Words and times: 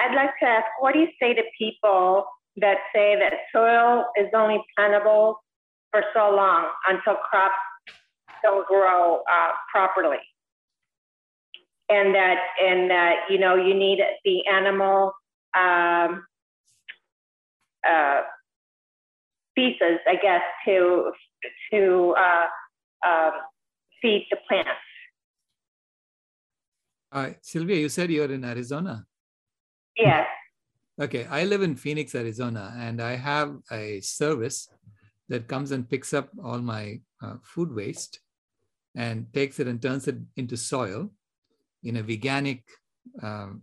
I'd 0.00 0.14
like 0.14 0.30
to 0.40 0.46
ask, 0.46 0.66
what 0.80 0.94
do 0.94 1.00
you 1.00 1.08
say 1.20 1.34
to 1.34 1.42
people 1.58 2.24
that 2.56 2.78
say 2.94 3.16
that 3.16 3.32
soil 3.54 4.06
is 4.18 4.28
only 4.34 4.62
plantable 4.78 5.34
for 5.90 6.02
so 6.14 6.30
long 6.34 6.68
until 6.88 7.16
crops 7.28 7.54
don't 8.42 8.66
grow 8.66 9.22
uh, 9.30 9.52
properly? 9.70 10.22
And 11.88 12.14
that, 12.14 12.38
and 12.62 12.90
that, 12.90 13.14
you 13.28 13.38
know, 13.38 13.56
you 13.56 13.74
need 13.74 13.98
the 14.24 14.46
animal 14.46 15.12
um, 15.58 16.24
uh, 17.86 18.20
pieces, 19.56 19.98
I 20.06 20.16
guess, 20.22 20.42
to 20.66 21.12
to 21.72 22.14
uh, 22.16 23.08
um, 23.08 23.32
feed 24.00 24.26
the 24.30 24.36
plants. 24.46 24.70
Uh, 27.12 27.30
Sylvia, 27.40 27.76
you 27.76 27.88
said 27.88 28.10
you're 28.10 28.30
in 28.30 28.44
Arizona. 28.44 29.06
Yes. 30.00 30.26
Okay, 31.00 31.26
I 31.26 31.44
live 31.44 31.62
in 31.62 31.76
Phoenix, 31.76 32.14
Arizona, 32.14 32.74
and 32.78 33.00
I 33.02 33.16
have 33.16 33.56
a 33.70 34.00
service 34.00 34.68
that 35.28 35.46
comes 35.46 35.70
and 35.72 35.88
picks 35.88 36.14
up 36.14 36.30
all 36.42 36.58
my 36.58 37.00
uh, 37.22 37.36
food 37.42 37.74
waste 37.74 38.20
and 38.96 39.26
takes 39.32 39.60
it 39.60 39.66
and 39.66 39.80
turns 39.80 40.08
it 40.08 40.16
into 40.36 40.56
soil 40.56 41.10
in 41.84 41.96
a 41.96 42.02
veganic 42.02 42.62
um, 43.22 43.62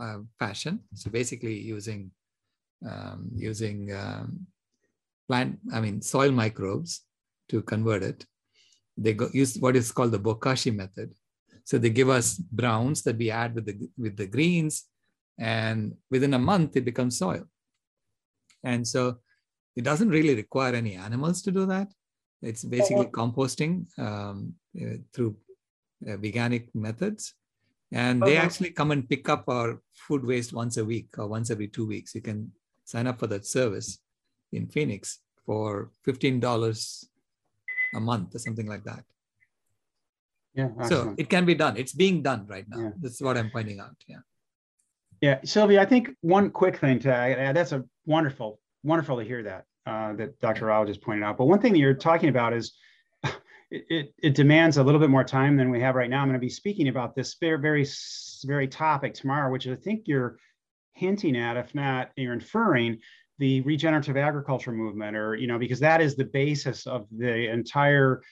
uh, 0.00 0.18
fashion. 0.38 0.80
So 0.94 1.10
basically, 1.10 1.58
using 1.58 2.10
um, 2.88 3.30
using 3.34 3.92
um, 3.94 4.46
plant, 5.28 5.58
I 5.72 5.80
mean, 5.80 6.02
soil 6.02 6.30
microbes 6.30 7.02
to 7.48 7.62
convert 7.62 8.02
it. 8.02 8.26
They 8.96 9.14
go, 9.14 9.28
use 9.32 9.56
what 9.58 9.76
is 9.76 9.92
called 9.92 10.12
the 10.12 10.18
bokashi 10.18 10.74
method. 10.74 11.14
So 11.64 11.78
they 11.78 11.90
give 11.90 12.08
us 12.08 12.36
browns 12.36 13.02
that 13.02 13.16
we 13.16 13.30
add 13.30 13.54
with 13.54 13.66
the 13.66 13.76
with 13.96 14.16
the 14.16 14.26
greens, 14.26 14.84
and 15.38 15.94
within 16.10 16.34
a 16.34 16.38
month 16.38 16.76
it 16.76 16.84
becomes 16.84 17.18
soil. 17.18 17.44
And 18.64 18.86
so 18.86 19.18
it 19.76 19.84
doesn't 19.84 20.08
really 20.08 20.34
require 20.34 20.74
any 20.74 20.94
animals 20.94 21.42
to 21.42 21.52
do 21.52 21.66
that. 21.66 21.92
It's 22.42 22.64
basically 22.64 23.06
composting 23.06 23.86
um, 23.98 24.54
uh, 24.80 24.96
through 25.12 25.36
uh, 26.06 26.16
veganic 26.16 26.68
methods. 26.74 27.34
And 27.92 28.20
they 28.20 28.36
actually 28.36 28.70
come 28.70 28.90
and 28.90 29.08
pick 29.08 29.28
up 29.28 29.44
our 29.48 29.80
food 29.94 30.24
waste 30.24 30.52
once 30.52 30.76
a 30.76 30.84
week 30.84 31.08
or 31.18 31.28
once 31.28 31.50
every 31.50 31.68
two 31.68 31.86
weeks. 31.86 32.14
You 32.14 32.20
can 32.20 32.52
sign 32.84 33.06
up 33.06 33.20
for 33.20 33.28
that 33.28 33.46
service 33.46 33.98
in 34.52 34.66
Phoenix 34.66 35.20
for 35.44 35.90
$15 36.06 37.06
a 37.94 38.00
month 38.00 38.34
or 38.34 38.38
something 38.38 38.66
like 38.66 38.84
that. 38.84 39.04
Yeah. 40.54 40.70
So 40.88 41.14
it 41.18 41.28
can 41.28 41.44
be 41.44 41.54
done. 41.54 41.76
It's 41.76 41.92
being 41.92 42.22
done 42.22 42.46
right 42.48 42.64
now. 42.68 42.80
Yeah. 42.80 42.90
That's 42.98 43.20
what 43.20 43.36
I'm 43.36 43.50
pointing 43.50 43.78
out. 43.78 43.96
Yeah. 44.08 44.24
Yeah, 45.20 45.40
Sylvia, 45.44 45.80
I 45.80 45.86
think 45.86 46.10
one 46.20 46.50
quick 46.50 46.76
thing 46.76 46.98
to 47.00 47.14
add, 47.14 47.56
that's 47.56 47.72
a 47.72 47.84
wonderful, 48.04 48.60
wonderful 48.82 49.18
to 49.18 49.24
hear 49.24 49.42
that, 49.44 49.64
uh, 49.86 50.12
that 50.14 50.40
Dr. 50.40 50.66
Rao 50.66 50.84
just 50.84 51.00
pointed 51.00 51.24
out. 51.24 51.38
But 51.38 51.46
one 51.46 51.60
thing 51.60 51.72
that 51.72 51.78
you're 51.78 51.94
talking 51.94 52.28
about 52.28 52.52
is 52.52 52.74
it, 53.24 53.84
it, 53.88 54.14
it, 54.22 54.34
demands 54.34 54.76
a 54.76 54.82
little 54.82 55.00
bit 55.00 55.10
more 55.10 55.24
time 55.24 55.56
than 55.56 55.70
we 55.70 55.80
have 55.80 55.94
right 55.94 56.10
now. 56.10 56.20
I'm 56.20 56.28
going 56.28 56.38
to 56.38 56.44
be 56.44 56.50
speaking 56.50 56.88
about 56.88 57.14
this 57.14 57.36
very, 57.40 57.58
very, 57.58 57.86
very 58.44 58.68
topic 58.68 59.14
tomorrow, 59.14 59.50
which 59.50 59.66
I 59.66 59.74
think 59.74 60.02
you're 60.06 60.38
hinting 60.92 61.36
at, 61.36 61.56
if 61.56 61.74
not, 61.74 62.10
you're 62.16 62.34
inferring 62.34 62.98
the 63.38 63.62
regenerative 63.62 64.16
agriculture 64.16 64.72
movement, 64.72 65.16
or, 65.16 65.34
you 65.34 65.46
know, 65.46 65.58
because 65.58 65.80
that 65.80 66.00
is 66.00 66.16
the 66.16 66.24
basis 66.24 66.86
of 66.86 67.06
the 67.10 67.50
entire 67.50 68.22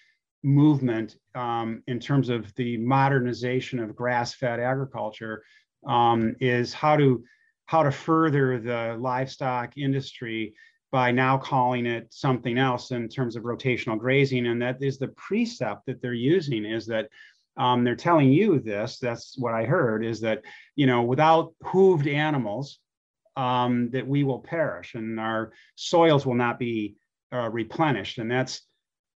movement 0.43 1.17
um, 1.35 1.83
in 1.87 1.99
terms 1.99 2.29
of 2.29 2.55
the 2.55 2.77
modernization 2.77 3.79
of 3.81 3.97
grass-fed 3.97 4.61
agriculture 4.61 5.43
um, 5.87 6.37
is 6.41 6.73
how 6.73 6.97
to 6.97 7.25
how 7.67 7.83
to 7.83 7.91
further 7.91 8.59
the 8.59 8.97
livestock 9.01 9.77
industry 9.79 10.55
by 10.93 11.11
now 11.11 11.37
calling 11.39 11.87
it 11.87 12.07
something 12.13 12.59
else 12.59 12.91
in 12.91 13.09
terms 13.09 13.37
of 13.37 13.43
rotational 13.43 13.99
grazing. 13.99 14.47
And 14.47 14.61
that 14.61 14.83
is 14.83 14.99
the 14.99 15.09
precept 15.09 15.87
that 15.87 16.03
they're 16.03 16.13
using 16.13 16.65
is 16.65 16.87
that 16.87 17.09
um, 17.57 17.85
they're 17.85 17.97
telling 17.97 18.31
you 18.31 18.59
this 18.59 18.99
that's 18.99 19.39
what 19.39 19.55
i 19.55 19.65
heard 19.65 20.05
is 20.05 20.21
that 20.21 20.43
you 20.75 20.89
know 20.89 21.03
without 21.03 21.55
hooved 21.63 22.13
animals 22.13 22.81
um, 23.37 23.91
that 23.91 24.07
we 24.07 24.25
will 24.25 24.41
perish 24.41 24.95
and 24.95 25.19
our 25.19 25.53
soils 25.77 26.25
will 26.27 26.35
not 26.35 26.59
be 26.59 26.97
uh, 27.33 27.49
replenished. 27.51 28.19
And 28.19 28.31
that's 28.31 28.63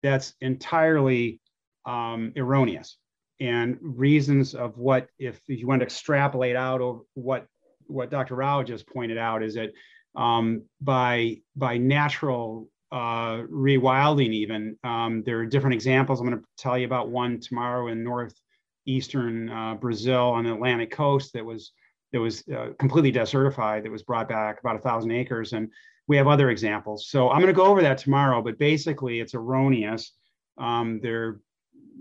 that's 0.03 0.35
entirely 0.41 1.41
um, 1.87 2.33
erroneous 2.37 2.97
and 3.41 3.79
reasons 3.81 4.55
of 4.55 4.77
what 4.79 5.09
if 5.19 5.41
you 5.47 5.67
want 5.67 5.81
to 5.81 5.87
extrapolate 5.87 6.57
out 6.57 6.81
of 6.81 7.03
what 7.15 7.47
what 7.87 8.11
Dr. 8.11 8.35
Rao 8.35 8.63
just 8.63 8.87
pointed 8.87 9.19
out 9.19 9.43
is 9.43 9.55
that 9.55 9.71
um, 10.15 10.63
by 10.81 11.39
by 11.57 11.79
natural 11.79 12.69
uh, 12.91 13.43
rewilding, 13.51 14.33
even 14.33 14.77
um, 14.85 15.23
there 15.25 15.39
are 15.39 15.47
different 15.47 15.75
examples. 15.75 16.21
I'm 16.21 16.27
going 16.27 16.39
to 16.39 16.45
tell 16.57 16.79
you 16.79 16.87
about 16.87 17.11
one 17.11 17.41
tomorrow 17.41 17.89
in 17.89 18.03
northeastern 18.03 19.51
uh, 19.51 19.75
Brazil 19.75 20.31
on 20.31 20.45
the 20.45 20.53
Atlantic 20.53 20.91
coast 20.91 21.33
that 21.35 21.45
was 21.45 21.73
that 22.13 22.21
was 22.21 22.43
uh, 22.49 22.69
completely 22.79 23.13
desertified. 23.13 23.83
That 23.83 23.93
was 23.93 24.03
brought 24.03 24.29
back 24.29 24.61
about 24.61 24.77
a 24.77 24.81
thousand 24.81 25.13
acres, 25.13 25.53
and 25.53 25.71
we 26.09 26.17
have 26.17 26.27
other 26.27 26.51
examples. 26.51 27.09
So 27.09 27.31
I'm 27.31 27.41
going 27.41 27.49
to 27.49 27.53
go 27.53 27.67
over 27.67 27.83
that 27.83 27.99
tomorrow. 27.99 28.43
But 28.43 28.59
basically, 28.59 29.21
it's 29.21 29.35
erroneous. 29.35 30.13
Um, 30.57 31.01
there 31.03 31.41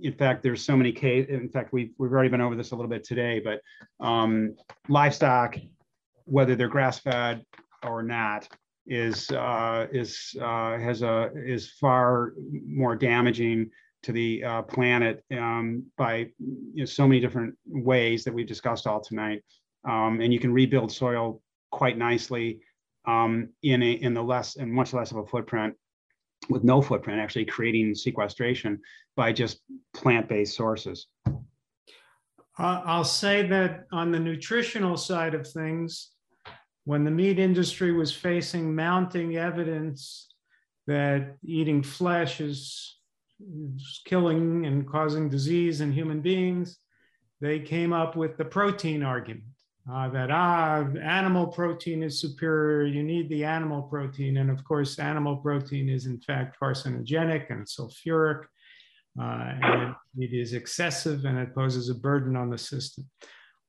in 0.02 0.14
fact, 0.14 0.44
there's 0.44 0.64
so 0.64 0.76
many 0.76 0.92
cases. 0.92 1.30
In 1.30 1.50
fact, 1.50 1.74
we've 1.74 1.92
we've 1.98 2.12
already 2.12 2.30
been 2.30 2.42
over 2.42 2.56
this 2.56 2.72
a 2.72 2.76
little 2.76 2.90
bit 2.90 3.04
today, 3.04 3.40
but 3.40 3.62
um, 4.06 4.56
livestock, 4.90 5.56
whether 6.26 6.56
they're 6.56 6.68
grass 6.68 7.00
fed 7.00 7.46
or 7.84 8.04
not, 8.04 8.48
is 8.86 9.30
uh, 9.32 9.88
is 9.92 10.36
uh, 10.42 10.78
has 10.78 11.02
a 11.02 11.32
is 11.36 11.72
far 11.72 12.34
more 12.66 12.96
damaging 12.96 13.70
to 14.04 14.12
the 14.12 14.44
uh, 14.44 14.62
planet 14.64 15.24
um, 15.36 15.84
by 15.98 16.30
you 16.40 16.74
know, 16.76 16.86
so 16.86 17.08
many 17.08 17.20
different 17.20 17.56
ways 17.66 18.24
that 18.24 18.34
we've 18.34 18.48
discussed 18.48 18.88
all 18.88 19.02
tonight. 19.02 19.44
Um, 19.88 20.22
and 20.22 20.34
you 20.34 20.40
can 20.40 20.54
rebuild 20.54 20.92
soil 20.92 21.42
quite 21.72 21.98
nicely 21.98 22.60
um, 23.06 23.50
in 23.64 23.82
a 23.82 23.92
in 23.92 24.14
the 24.14 24.24
less 24.24 24.58
and 24.58 24.72
much 24.72 24.94
less 24.94 25.12
of 25.12 25.18
a 25.18 25.26
footprint 25.26 25.76
with 26.50 26.64
no 26.64 26.82
footprint, 26.82 27.20
actually 27.20 27.46
creating 27.46 27.96
sequestration 27.96 28.80
by 29.16 29.32
just 29.32 29.60
plant-based 29.94 30.56
sources. 30.56 31.08
Uh, 31.26 32.82
I'll 32.86 33.04
say 33.04 33.46
that 33.48 33.86
on 33.92 34.12
the 34.12 34.20
nutritional 34.20 34.98
side 34.98 35.36
of 35.36 35.48
things, 35.48 36.12
when 36.86 37.04
the 37.04 37.12
meat 37.12 37.38
industry 37.38 37.92
was 37.92 38.14
facing 38.14 38.74
mounting 38.74 39.38
evidence 39.38 40.28
that 40.88 41.36
eating 41.44 41.84
flesh 41.84 42.40
is, 42.40 42.98
is 43.40 44.02
killing 44.06 44.66
and 44.66 44.88
causing 44.88 45.30
disease 45.30 45.82
in 45.82 45.92
human 45.92 46.22
beings, 46.22 46.80
they 47.42 47.60
came 47.60 47.94
up 47.94 48.16
with 48.16 48.38
the 48.38 48.46
protein 48.46 49.04
argument 49.04 49.44
uh, 49.92 50.10
that 50.10 50.32
ah, 50.32 50.86
animal 51.02 51.48
protein 51.48 52.04
is 52.04 52.20
superior. 52.20 52.86
You 52.86 53.04
need 53.04 53.30
the 53.30 53.46
animal 53.46 53.84
protein, 53.84 54.38
and 54.38 54.52
of 54.52 54.64
course, 54.66 55.00
animal 55.00 55.38
protein 55.38 55.88
is 55.88 56.06
in 56.06 56.20
fact 56.20 56.58
carcinogenic 56.62 57.50
and 57.50 57.66
sulfuric, 57.66 58.44
uh, 59.20 59.54
and 59.62 59.96
it 60.18 60.34
is 60.34 60.54
excessive 60.54 61.24
and 61.26 61.38
it 61.38 61.56
poses 61.56 61.90
a 61.90 61.96
burden 61.96 62.36
on 62.36 62.50
the 62.50 62.58
system. 62.58 63.10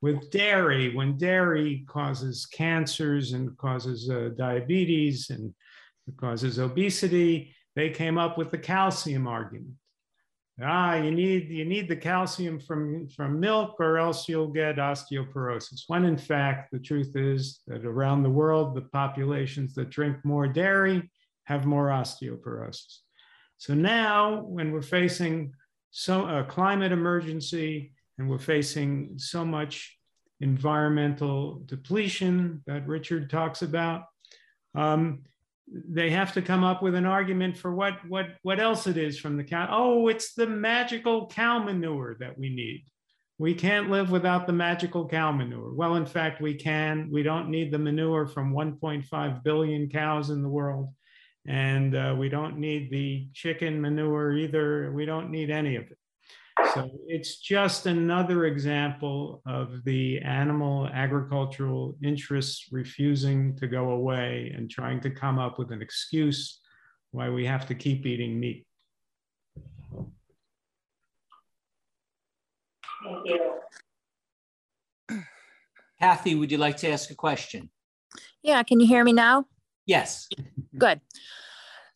With 0.00 0.30
dairy, 0.30 0.94
when 0.94 1.18
dairy 1.18 1.84
causes 1.88 2.46
cancers 2.46 3.32
and 3.32 3.56
causes 3.56 4.10
uh, 4.10 4.30
diabetes 4.36 5.30
and 5.30 5.54
causes 6.16 6.58
obesity, 6.58 7.54
they 7.76 7.90
came 7.90 8.18
up 8.18 8.38
with 8.38 8.50
the 8.50 8.58
calcium 8.58 9.28
argument 9.28 9.74
ah, 10.62 10.94
you 10.94 11.10
need 11.10 11.48
you 11.48 11.64
need 11.64 11.88
the 11.88 11.96
calcium 11.96 12.58
from 12.58 13.08
from 13.08 13.40
milk, 13.40 13.76
or 13.78 13.98
else 13.98 14.28
you'll 14.28 14.48
get 14.48 14.76
osteoporosis. 14.76 15.82
When 15.86 16.04
in 16.04 16.18
fact, 16.18 16.72
the 16.72 16.78
truth 16.78 17.16
is 17.16 17.60
that 17.66 17.84
around 17.84 18.22
the 18.22 18.30
world, 18.30 18.74
the 18.74 18.82
populations 18.82 19.74
that 19.74 19.90
drink 19.90 20.16
more 20.24 20.48
dairy 20.48 21.10
have 21.44 21.64
more 21.64 21.88
osteoporosis. 21.88 22.98
So 23.56 23.74
now, 23.74 24.42
when 24.42 24.72
we're 24.72 24.82
facing 24.82 25.52
so 25.90 26.26
a 26.28 26.44
climate 26.44 26.92
emergency 26.92 27.92
and 28.18 28.28
we're 28.28 28.38
facing 28.38 29.18
so 29.18 29.44
much 29.44 29.96
environmental 30.40 31.62
depletion 31.66 32.62
that 32.66 32.86
Richard 32.86 33.30
talks 33.30 33.62
about, 33.62 34.04
um, 34.74 35.22
they 35.72 36.10
have 36.10 36.32
to 36.32 36.42
come 36.42 36.64
up 36.64 36.82
with 36.82 36.94
an 36.94 37.06
argument 37.06 37.56
for 37.56 37.74
what 37.74 37.94
what 38.08 38.26
what 38.42 38.60
else 38.60 38.86
it 38.86 38.96
is 38.96 39.18
from 39.18 39.36
the 39.36 39.44
cow. 39.44 39.68
Oh, 39.70 40.08
it's 40.08 40.34
the 40.34 40.46
magical 40.46 41.26
cow 41.28 41.58
manure 41.58 42.16
that 42.20 42.38
we 42.38 42.48
need. 42.48 42.84
We 43.38 43.54
can't 43.54 43.90
live 43.90 44.10
without 44.10 44.46
the 44.46 44.52
magical 44.52 45.08
cow 45.08 45.30
manure. 45.30 45.72
Well, 45.72 45.94
in 45.94 46.06
fact, 46.06 46.40
we 46.40 46.54
can. 46.54 47.08
We 47.12 47.22
don't 47.22 47.50
need 47.50 47.70
the 47.70 47.78
manure 47.78 48.26
from 48.26 48.52
1.5 48.52 49.44
billion 49.44 49.88
cows 49.88 50.30
in 50.30 50.42
the 50.42 50.48
world, 50.48 50.88
and 51.46 51.94
uh, 51.94 52.16
we 52.18 52.28
don't 52.28 52.58
need 52.58 52.90
the 52.90 53.28
chicken 53.34 53.80
manure 53.80 54.32
either. 54.32 54.90
We 54.92 55.06
don't 55.06 55.30
need 55.30 55.50
any 55.50 55.76
of 55.76 55.84
it. 55.84 55.97
So 56.74 56.90
it's 57.06 57.38
just 57.38 57.86
another 57.86 58.46
example 58.46 59.42
of 59.46 59.84
the 59.84 60.18
animal 60.20 60.88
agricultural 60.92 61.96
interests 62.02 62.66
refusing 62.70 63.56
to 63.56 63.66
go 63.66 63.90
away 63.90 64.52
and 64.56 64.70
trying 64.70 65.00
to 65.02 65.10
come 65.10 65.38
up 65.38 65.58
with 65.58 65.70
an 65.72 65.82
excuse 65.82 66.60
why 67.10 67.30
we 67.30 67.46
have 67.46 67.66
to 67.66 67.74
keep 67.74 68.04
eating 68.06 68.38
meat. 68.38 68.66
Thank 73.04 73.26
you. 73.26 73.54
Kathy, 76.00 76.34
would 76.34 76.52
you 76.52 76.58
like 76.58 76.76
to 76.78 76.90
ask 76.90 77.10
a 77.10 77.14
question? 77.14 77.70
Yeah, 78.42 78.62
can 78.62 78.78
you 78.80 78.86
hear 78.86 79.02
me 79.04 79.12
now? 79.12 79.46
Yes. 79.86 80.28
Good. 80.76 81.00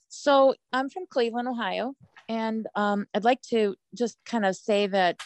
So 0.09 0.55
I'm 0.73 0.89
from 0.89 1.07
Cleveland, 1.09 1.49
Ohio, 1.49 1.95
and 2.29 2.67
um, 2.75 3.07
I'd 3.15 3.25
like 3.25 3.43
to 3.51 3.75
just 3.95 4.19
kind 4.25 4.45
of 4.45 4.57
say 4.57 4.87
that, 4.87 5.21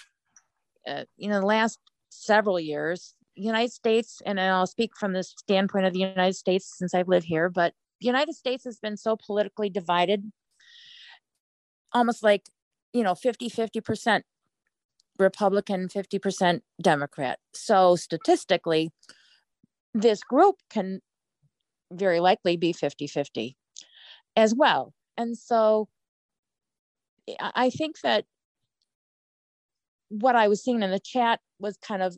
uh, 0.87 1.05
you 1.17 1.29
know, 1.29 1.41
the 1.41 1.47
last 1.47 1.79
several 2.11 2.59
years, 2.59 3.15
United 3.35 3.73
States, 3.73 4.23
and 4.25 4.41
I'll 4.41 4.67
speak 4.67 4.97
from 4.97 5.13
the 5.13 5.23
standpoint 5.23 5.87
of 5.87 5.93
the 5.93 6.01
United 6.01 6.37
States 6.37 6.73
since 6.77 6.95
I've 6.95 7.09
lived 7.09 7.27
here, 7.27 7.49
but 7.49 7.75
the 8.01 8.07
United 8.07 8.35
States 8.35 8.65
has 8.65 8.79
been 8.79 8.97
so 8.97 9.17
politically 9.17 9.71
divided, 9.71 10.31
almost 11.93 12.23
like, 12.23 12.49
you 12.93 13.03
know, 13.03 13.15
50 13.15 13.51
50% 13.51 14.23
Republican, 15.19 15.89
50% 15.89 16.61
Democrat. 16.81 17.39
So 17.55 17.97
statistically, 17.97 18.91
this 19.95 20.23
group 20.23 20.57
can 20.69 21.01
very 21.93 22.21
likely 22.21 22.57
be 22.57 22.73
50 22.73 23.07
50 23.07 23.57
as 24.37 24.55
well. 24.55 24.93
And 25.17 25.37
so 25.37 25.89
I 27.41 27.71
think 27.71 28.01
that 28.01 28.25
what 30.09 30.37
I 30.37 30.49
was 30.49 30.63
seeing 30.63 30.83
in 30.83 30.91
the 30.91 31.01
chat 31.01 31.41
was 31.59 31.77
kind 31.79 32.03
of 32.03 32.17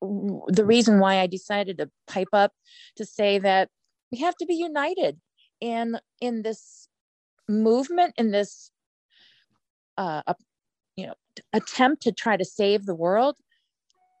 the 0.00 0.64
reason 0.64 0.98
why 0.98 1.20
I 1.20 1.26
decided 1.26 1.78
to 1.78 1.90
pipe 2.06 2.28
up 2.32 2.52
to 2.96 3.04
say 3.04 3.38
that 3.38 3.68
we 4.10 4.18
have 4.18 4.36
to 4.36 4.46
be 4.46 4.54
united 4.54 5.18
in 5.60 5.98
in 6.20 6.42
this 6.42 6.88
movement 7.48 8.14
in 8.16 8.30
this 8.30 8.70
uh, 9.96 10.22
you 10.96 11.06
know 11.06 11.14
attempt 11.52 12.02
to 12.02 12.12
try 12.12 12.36
to 12.36 12.44
save 12.44 12.86
the 12.86 12.94
world 12.94 13.36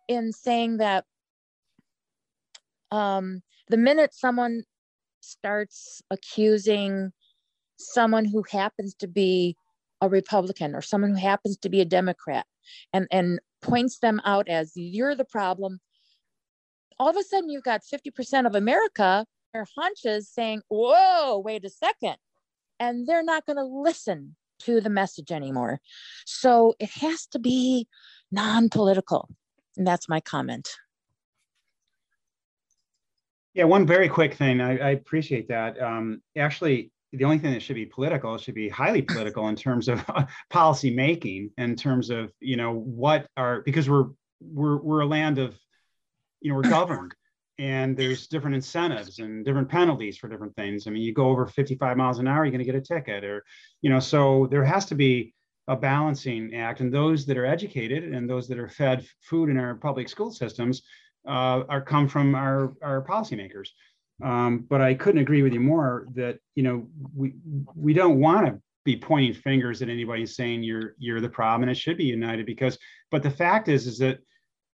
in 0.08 0.32
saying 0.32 0.78
that 0.78 1.04
um, 2.90 3.42
the 3.68 3.76
minute 3.76 4.14
someone 4.14 4.62
starts 5.20 6.02
accusing 6.10 7.12
someone 7.78 8.24
who 8.24 8.44
happens 8.50 8.94
to 8.94 9.08
be 9.08 9.56
a 10.00 10.08
Republican 10.08 10.74
or 10.74 10.82
someone 10.82 11.10
who 11.10 11.16
happens 11.16 11.56
to 11.58 11.68
be 11.68 11.80
a 11.80 11.84
Democrat 11.84 12.46
and, 12.92 13.06
and 13.10 13.40
points 13.62 13.98
them 13.98 14.20
out 14.24 14.48
as 14.48 14.72
you're 14.74 15.14
the 15.14 15.24
problem, 15.24 15.80
all 16.98 17.10
of 17.10 17.16
a 17.16 17.22
sudden 17.22 17.50
you've 17.50 17.64
got 17.64 17.82
50% 17.82 18.46
of 18.46 18.54
America, 18.54 19.26
their 19.52 19.66
hunches 19.76 20.28
saying, 20.28 20.62
whoa, 20.68 21.38
wait 21.38 21.64
a 21.64 21.70
second. 21.70 22.16
And 22.78 23.06
they're 23.06 23.24
not 23.24 23.46
going 23.46 23.56
to 23.56 23.64
listen 23.64 24.36
to 24.60 24.80
the 24.80 24.90
message 24.90 25.32
anymore. 25.32 25.80
So 26.24 26.74
it 26.78 26.90
has 27.00 27.26
to 27.28 27.38
be 27.38 27.86
non 28.30 28.68
political. 28.68 29.28
And 29.76 29.86
that's 29.86 30.08
my 30.08 30.20
comment. 30.20 30.68
Yeah, 33.54 33.64
one 33.64 33.86
very 33.86 34.08
quick 34.08 34.34
thing. 34.34 34.60
I, 34.60 34.76
I 34.76 34.90
appreciate 34.90 35.48
that. 35.48 35.80
Um, 35.80 36.20
actually, 36.36 36.90
the 37.12 37.24
only 37.24 37.38
thing 37.38 37.52
that 37.52 37.62
should 37.62 37.76
be 37.76 37.86
political 37.86 38.36
should 38.38 38.54
be 38.54 38.68
highly 38.68 39.02
political 39.02 39.48
in 39.48 39.56
terms 39.56 39.88
of 39.88 40.04
policy 40.50 40.94
making, 40.94 41.50
in 41.58 41.76
terms 41.76 42.10
of 42.10 42.32
you 42.40 42.56
know 42.56 42.72
what 42.72 43.26
are 43.36 43.60
because 43.62 43.88
we're 43.88 44.06
we're 44.40 44.76
we're 44.76 45.00
a 45.00 45.06
land 45.06 45.38
of 45.38 45.58
you 46.40 46.50
know 46.50 46.56
we're 46.56 46.70
governed 46.70 47.14
and 47.58 47.96
there's 47.96 48.26
different 48.26 48.54
incentives 48.54 49.18
and 49.18 49.44
different 49.44 49.68
penalties 49.68 50.18
for 50.18 50.28
different 50.28 50.54
things. 50.56 50.86
I 50.86 50.90
mean, 50.90 51.02
you 51.02 51.14
go 51.14 51.28
over 51.28 51.46
55 51.46 51.96
miles 51.96 52.18
an 52.18 52.28
hour, 52.28 52.44
you're 52.44 52.50
going 52.50 52.58
to 52.58 52.64
get 52.64 52.74
a 52.74 52.80
ticket, 52.80 53.24
or 53.24 53.44
you 53.80 53.90
know, 53.90 54.00
so 54.00 54.46
there 54.50 54.64
has 54.64 54.86
to 54.86 54.94
be 54.94 55.32
a 55.68 55.76
balancing 55.76 56.54
act, 56.54 56.80
and 56.80 56.92
those 56.92 57.26
that 57.26 57.38
are 57.38 57.46
educated 57.46 58.04
and 58.14 58.28
those 58.28 58.46
that 58.48 58.58
are 58.58 58.68
fed 58.68 59.06
food 59.22 59.48
in 59.48 59.58
our 59.58 59.74
public 59.74 60.08
school 60.08 60.30
systems 60.30 60.82
uh, 61.26 61.62
are 61.68 61.80
come 61.80 62.08
from 62.08 62.34
our 62.34 62.74
our 62.82 63.02
policymakers. 63.02 63.68
Um, 64.22 64.66
but 64.68 64.80
I 64.80 64.94
couldn't 64.94 65.20
agree 65.20 65.42
with 65.42 65.52
you 65.52 65.60
more 65.60 66.06
that 66.14 66.38
you 66.54 66.62
know 66.62 66.88
we 67.14 67.34
we 67.74 67.92
don't 67.92 68.18
want 68.18 68.46
to 68.46 68.60
be 68.84 68.96
pointing 68.96 69.34
fingers 69.34 69.82
at 69.82 69.88
anybody 69.88 70.24
saying 70.24 70.62
you're 70.62 70.94
you're 70.98 71.20
the 71.20 71.28
problem 71.28 71.62
and 71.62 71.70
it 71.70 71.76
should 71.76 71.98
be 71.98 72.04
united 72.04 72.46
because 72.46 72.78
but 73.10 73.22
the 73.22 73.30
fact 73.30 73.68
is 73.68 73.86
is 73.86 73.98
that 73.98 74.20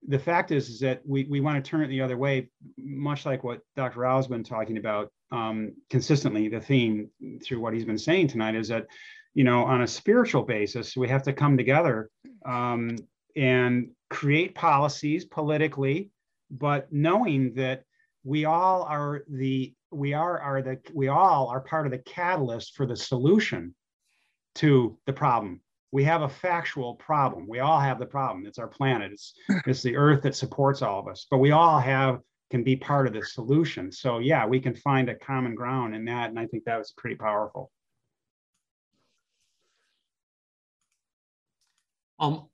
the 0.08 0.20
fact 0.20 0.52
is, 0.52 0.70
is 0.70 0.80
that 0.80 1.02
we, 1.06 1.26
we 1.26 1.42
want 1.42 1.64
to 1.64 1.70
turn 1.70 1.82
it 1.82 1.88
the 1.88 2.02
other 2.02 2.18
way, 2.18 2.50
much 2.78 3.26
like 3.26 3.44
what 3.44 3.60
Dr. 3.76 4.00
Rao 4.00 4.18
has 4.18 4.28
been 4.28 4.44
talking 4.44 4.78
about 4.78 5.12
um, 5.32 5.74
consistently. 5.90 6.48
The 6.48 6.62
theme 6.62 7.10
through 7.44 7.60
what 7.60 7.74
he's 7.74 7.86
been 7.86 7.98
saying 7.98 8.30
tonight 8.30 8.56
is 8.56 8.70
that, 8.70 8.88
you 9.34 9.44
know, 9.44 9.64
on 9.64 9.82
a 9.82 9.88
spiritual 9.88 10.44
basis, 10.44 10.96
we 10.96 11.08
have 11.10 11.24
to 11.24 11.34
come 11.34 11.58
together 11.58 12.10
um, 12.46 12.96
and 13.36 13.90
create 14.10 14.56
policies 14.56 15.26
politically, 15.26 16.12
but 16.50 16.92
knowing 16.92 17.54
that 17.56 17.84
we 18.24 18.46
all 18.46 18.84
are 18.84 19.24
the 19.30 19.74
we 19.92 20.14
are 20.14 20.40
are 20.40 20.62
the 20.62 20.80
we 20.94 21.08
all 21.08 21.48
are 21.48 21.62
part 21.62 21.86
of 21.86 21.92
the 21.92 22.00
catalyst 22.00 22.76
for 22.76 22.86
the 22.86 22.96
solution 22.96 23.74
to 24.56 24.98
the 25.06 25.14
problem 25.14 25.62
we 25.92 26.04
have 26.04 26.22
a 26.22 26.30
factual 26.30 26.96
problem. 26.96 27.48
We 27.48 27.60
all 27.60 27.80
have 27.80 28.00
the 28.00 28.06
problem. 28.06 28.46
It's 28.46 28.60
our 28.60 28.68
planet. 28.68 29.12
It's 29.12 29.34
it's 29.66 29.82
the 29.82 29.96
earth 29.96 30.22
that 30.24 30.36
supports 30.36 30.82
all 30.82 31.00
of 31.00 31.08
us. 31.08 31.26
But 31.30 31.40
we 31.40 31.52
all 31.52 31.80
have 31.80 32.20
can 32.52 32.64
be 32.64 32.76
part 32.76 33.06
of 33.08 33.14
the 33.14 33.24
solution. 33.24 33.92
So 33.92 34.20
yeah, 34.20 34.46
we 34.46 34.60
can 34.60 34.76
find 34.76 35.10
a 35.10 35.16
common 35.16 35.56
ground 35.56 35.96
in 35.96 36.06
that. 36.06 36.30
And 36.30 36.40
I 36.40 36.48
think 36.48 36.66
that 36.66 36.78
was 36.78 36.92
pretty 36.98 37.16
powerful. 37.16 37.72
Um, 42.20 42.48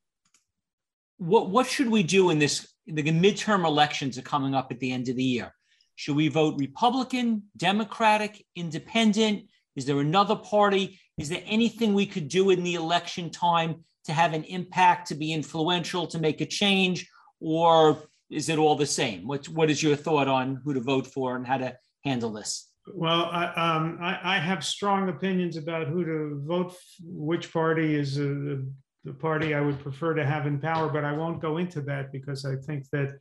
what 1.18 1.50
what 1.50 1.68
should 1.68 1.90
we 1.90 2.04
do 2.04 2.30
in 2.30 2.40
this? 2.40 2.68
The 2.88 3.04
midterm 3.04 3.66
elections 3.66 4.18
are 4.18 4.24
coming 4.24 4.54
up 4.54 4.72
at 4.72 4.80
the 4.80 4.92
end 4.92 5.10
of 5.10 5.16
the 5.16 5.24
year. 5.24 5.54
Should 5.96 6.16
we 6.16 6.28
vote 6.28 6.60
Republican, 6.60 7.44
Democratic, 7.58 8.46
Independent? 8.56 9.46
Is 9.76 9.86
there 9.86 10.00
another 10.00 10.36
party? 10.36 11.00
Is 11.18 11.30
there 11.30 11.44
anything 11.46 11.94
we 11.94 12.06
could 12.06 12.28
do 12.28 12.50
in 12.50 12.64
the 12.64 12.76
election 12.76 13.30
time 13.30 13.84
to 14.06 14.14
have 14.14 14.34
an 14.34 14.44
impact, 14.44 15.08
to 15.08 15.16
be 15.16 15.34
influential, 15.34 16.06
to 16.08 16.20
make 16.20 16.42
a 16.42 16.46
change? 16.46 17.10
Or 17.40 17.98
is 18.30 18.50
it 18.50 18.58
all 18.58 18.76
the 18.76 18.86
same? 18.86 19.28
What, 19.28 19.48
what 19.50 19.70
is 19.70 19.82
your 19.82 19.96
thought 19.96 20.28
on 20.28 20.62
who 20.64 20.74
to 20.74 20.82
vote 20.82 21.08
for 21.08 21.36
and 21.36 21.48
how 21.48 21.58
to 21.58 21.78
handle 22.04 22.32
this? 22.34 22.70
Well, 22.94 23.26
I, 23.32 23.46
um, 23.56 23.98
I, 24.00 24.36
I, 24.36 24.38
have 24.38 24.64
strong 24.64 25.10
opinions 25.10 25.58
about 25.58 25.88
who 25.88 26.06
to 26.06 26.42
vote, 26.46 26.76
which 27.02 27.52
party 27.52 27.96
is 27.96 28.20
uh, 28.20 28.58
the 29.06 29.14
party 29.14 29.54
I 29.54 29.62
would 29.62 29.80
prefer 29.80 30.16
to 30.16 30.26
have 30.26 30.48
in 30.48 30.60
power, 30.60 30.90
but 30.90 31.06
I 31.06 31.14
won't 31.14 31.42
go 31.42 31.58
into 31.58 31.82
that 31.82 32.12
because 32.12 32.44
I 32.44 32.56
think 32.56 32.90
that 32.90 33.20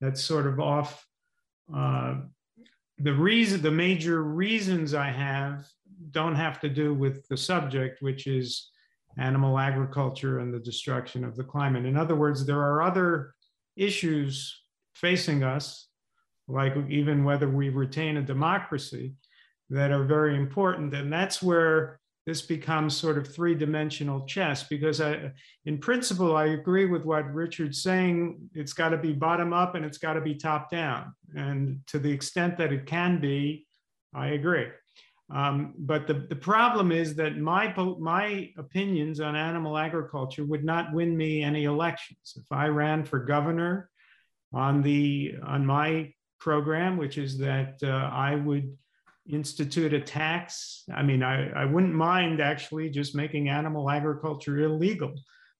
that's 0.00 0.22
sort 0.22 0.48
of 0.48 0.58
off. 0.58 1.06
Uh, 1.74 2.16
the 2.98 3.14
reason, 3.14 3.62
the 3.62 3.70
major 3.70 4.22
reasons 4.22 4.94
I 4.94 5.10
have 5.10 5.66
don't 6.10 6.34
have 6.34 6.60
to 6.60 6.68
do 6.68 6.92
with 6.92 7.26
the 7.28 7.36
subject, 7.36 8.02
which 8.02 8.26
is 8.26 8.70
animal 9.16 9.58
agriculture 9.58 10.40
and 10.40 10.52
the 10.52 10.58
destruction 10.58 11.24
of 11.24 11.36
the 11.36 11.44
climate. 11.44 11.86
In 11.86 11.96
other 11.96 12.16
words, 12.16 12.44
there 12.44 12.60
are 12.60 12.82
other 12.82 13.34
issues 13.76 14.60
facing 14.94 15.44
us, 15.44 15.86
like 16.48 16.74
even 16.88 17.22
whether 17.22 17.48
we 17.48 17.68
retain 17.68 18.16
a 18.16 18.22
democracy, 18.22 19.14
that 19.70 19.92
are 19.92 20.04
very 20.04 20.36
important. 20.36 20.92
And 20.94 21.12
that's 21.12 21.42
where 21.42 22.00
this 22.26 22.42
becomes 22.42 22.96
sort 22.96 23.18
of 23.18 23.32
three-dimensional 23.34 24.26
chess 24.26 24.62
because 24.62 25.00
I, 25.00 25.32
in 25.64 25.78
principle, 25.78 26.36
I 26.36 26.46
agree 26.46 26.86
with 26.86 27.04
what 27.04 27.32
Richard's 27.34 27.82
saying. 27.82 28.48
It's 28.54 28.72
got 28.72 28.90
to 28.90 28.96
be 28.96 29.12
bottom 29.12 29.52
up 29.52 29.74
and 29.74 29.84
it's 29.84 29.98
got 29.98 30.12
to 30.14 30.20
be 30.20 30.34
top 30.34 30.70
down. 30.70 31.14
And 31.34 31.80
to 31.88 31.98
the 31.98 32.10
extent 32.10 32.56
that 32.58 32.72
it 32.72 32.86
can 32.86 33.20
be, 33.20 33.66
I 34.14 34.28
agree. 34.28 34.68
Um, 35.34 35.74
but 35.78 36.06
the, 36.06 36.26
the 36.28 36.36
problem 36.36 36.92
is 36.92 37.14
that 37.16 37.38
my, 37.38 37.74
my 37.98 38.50
opinions 38.58 39.18
on 39.18 39.34
animal 39.34 39.78
agriculture 39.78 40.44
would 40.44 40.64
not 40.64 40.92
win 40.92 41.16
me 41.16 41.42
any 41.42 41.64
elections. 41.64 42.34
If 42.36 42.44
I 42.52 42.66
ran 42.68 43.04
for 43.04 43.18
governor 43.18 43.88
on, 44.52 44.82
the, 44.82 45.34
on 45.42 45.64
my 45.64 46.12
program, 46.38 46.98
which 46.98 47.18
is 47.18 47.38
that 47.38 47.78
uh, 47.82 48.10
I 48.12 48.34
would 48.34 48.76
institute 49.28 49.92
a 49.92 50.00
tax, 50.00 50.84
I 50.94 51.02
mean, 51.02 51.22
I, 51.22 51.50
I 51.50 51.64
wouldn't 51.64 51.94
mind 51.94 52.40
actually 52.40 52.90
just 52.90 53.14
making 53.14 53.48
animal 53.48 53.90
agriculture 53.90 54.58
illegal, 54.60 55.12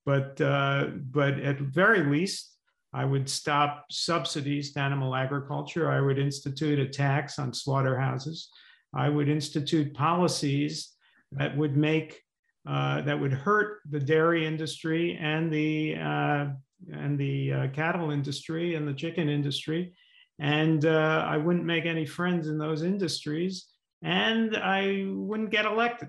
but, 0.04 0.40
uh, 0.40 0.88
but 1.11 1.38
at 1.38 1.59
very 1.61 2.04
least, 2.04 2.52
I 2.95 3.04
would 3.04 3.28
stop 3.28 3.87
subsidies 3.90 4.73
to 4.73 4.81
animal 4.81 5.14
agriculture. 5.14 5.90
I 5.90 6.00
would 6.00 6.19
institute 6.19 6.78
a 6.78 6.88
tax 6.88 7.38
on 7.38 7.54
slaughterhouses. 7.54 8.50
I 8.95 9.09
would 9.09 9.28
institute 9.28 9.95
policies 9.95 10.90
that 11.33 11.57
would 11.57 11.76
make 11.76 12.21
uh, 12.69 13.00
that 13.02 13.19
would 13.19 13.33
hurt 13.33 13.81
the 13.90 13.99
dairy 13.99 14.47
industry 14.47 15.19
and 15.21 15.52
the 15.52 15.97
uh, 15.97 16.47
and 16.92 17.19
the 17.19 17.52
uh, 17.52 17.69
cattle 17.69 18.11
industry 18.11 18.75
and 18.75 18.87
the 18.87 18.92
chicken 18.92 19.28
industry, 19.28 19.95
and 20.42 20.84
uh, 20.87 21.25
I 21.25 21.37
wouldn't 21.37 21.64
make 21.64 21.87
any 21.87 22.04
friends 22.04 22.49
in 22.49 22.58
those 22.58 22.82
industries, 22.82 23.66
and 24.02 24.56
I 24.56 25.06
wouldn't 25.08 25.50
get 25.50 25.66
elected. 25.66 26.08